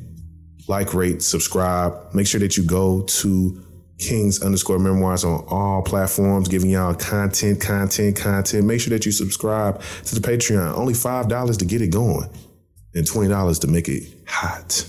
like, 0.67 0.93
rate, 0.93 1.21
subscribe. 1.21 2.13
Make 2.13 2.27
sure 2.27 2.39
that 2.39 2.55
you 2.55 2.63
go 2.63 3.01
to 3.01 3.63
Kings 3.99 4.41
underscore 4.41 4.79
memoirs 4.79 5.23
on 5.23 5.43
all 5.49 5.81
platforms, 5.81 6.47
giving 6.47 6.69
y'all 6.69 6.93
content, 6.93 7.59
content, 7.61 8.15
content. 8.15 8.65
Make 8.65 8.79
sure 8.79 8.91
that 8.91 9.05
you 9.05 9.11
subscribe 9.11 9.81
to 10.05 10.15
the 10.15 10.21
Patreon. 10.21 10.77
Only 10.77 10.93
$5 10.93 11.57
to 11.57 11.65
get 11.65 11.81
it 11.81 11.91
going 11.91 12.29
and 12.93 13.05
$20 13.05 13.59
to 13.61 13.67
make 13.67 13.89
it 13.89 14.03
hot. 14.27 14.87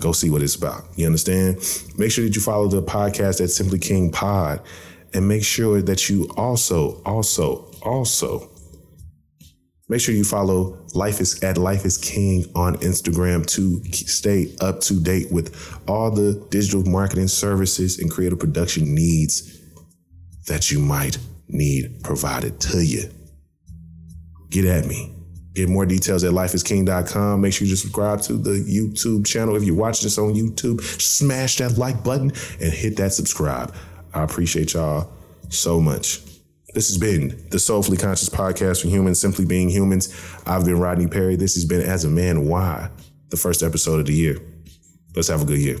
Go 0.00 0.12
see 0.12 0.30
what 0.30 0.42
it's 0.42 0.54
about. 0.54 0.84
You 0.96 1.06
understand? 1.06 1.56
Make 1.96 2.10
sure 2.10 2.24
that 2.24 2.34
you 2.34 2.42
follow 2.42 2.68
the 2.68 2.82
podcast 2.82 3.40
at 3.40 3.50
Simply 3.50 3.78
King 3.78 4.10
Pod 4.10 4.60
and 5.14 5.26
make 5.26 5.44
sure 5.44 5.80
that 5.82 6.08
you 6.08 6.28
also, 6.36 7.00
also, 7.04 7.70
also 7.82 8.50
Make 9.88 10.00
sure 10.00 10.14
you 10.14 10.24
follow 10.24 10.84
Life 10.94 11.20
is 11.20 11.40
at 11.44 11.58
Life 11.58 11.84
As 11.84 11.96
King 11.96 12.44
on 12.56 12.76
Instagram 12.78 13.46
to 13.46 13.84
stay 13.92 14.52
up 14.60 14.80
to 14.80 15.00
date 15.00 15.30
with 15.30 15.54
all 15.86 16.10
the 16.10 16.44
digital 16.50 16.82
marketing 16.84 17.28
services 17.28 18.00
and 18.00 18.10
creative 18.10 18.40
production 18.40 18.94
needs 18.94 19.60
that 20.48 20.72
you 20.72 20.80
might 20.80 21.18
need 21.48 22.02
provided 22.02 22.58
to 22.60 22.84
you. 22.84 23.08
Get 24.50 24.64
at 24.64 24.86
me. 24.86 25.15
Get 25.56 25.70
more 25.70 25.86
details 25.86 26.22
at 26.22 26.32
lifeasking.com. 26.32 27.40
Make 27.40 27.54
sure 27.54 27.66
you 27.66 27.76
subscribe 27.76 28.20
to 28.22 28.34
the 28.34 28.50
YouTube 28.50 29.24
channel. 29.24 29.56
If 29.56 29.64
you're 29.64 29.74
watching 29.74 30.04
this 30.04 30.18
on 30.18 30.34
YouTube, 30.34 30.82
smash 31.00 31.56
that 31.56 31.78
like 31.78 32.04
button 32.04 32.30
and 32.60 32.72
hit 32.74 32.98
that 32.98 33.14
subscribe. 33.14 33.74
I 34.12 34.22
appreciate 34.22 34.74
y'all 34.74 35.10
so 35.48 35.80
much. 35.80 36.20
This 36.74 36.88
has 36.90 36.98
been 36.98 37.48
the 37.48 37.58
Soulfully 37.58 37.96
Conscious 37.96 38.28
Podcast 38.28 38.82
for 38.82 38.88
Humans, 38.88 39.18
Simply 39.18 39.46
Being 39.46 39.70
Humans. 39.70 40.14
I've 40.44 40.66
been 40.66 40.78
Rodney 40.78 41.06
Perry. 41.06 41.36
This 41.36 41.54
has 41.54 41.64
been 41.64 41.80
As 41.80 42.04
a 42.04 42.10
Man 42.10 42.46
Why, 42.46 42.90
the 43.30 43.38
first 43.38 43.62
episode 43.62 43.98
of 43.98 44.04
the 44.04 44.14
year. 44.14 44.38
Let's 45.14 45.28
have 45.28 45.40
a 45.40 45.46
good 45.46 45.60
year. 45.60 45.78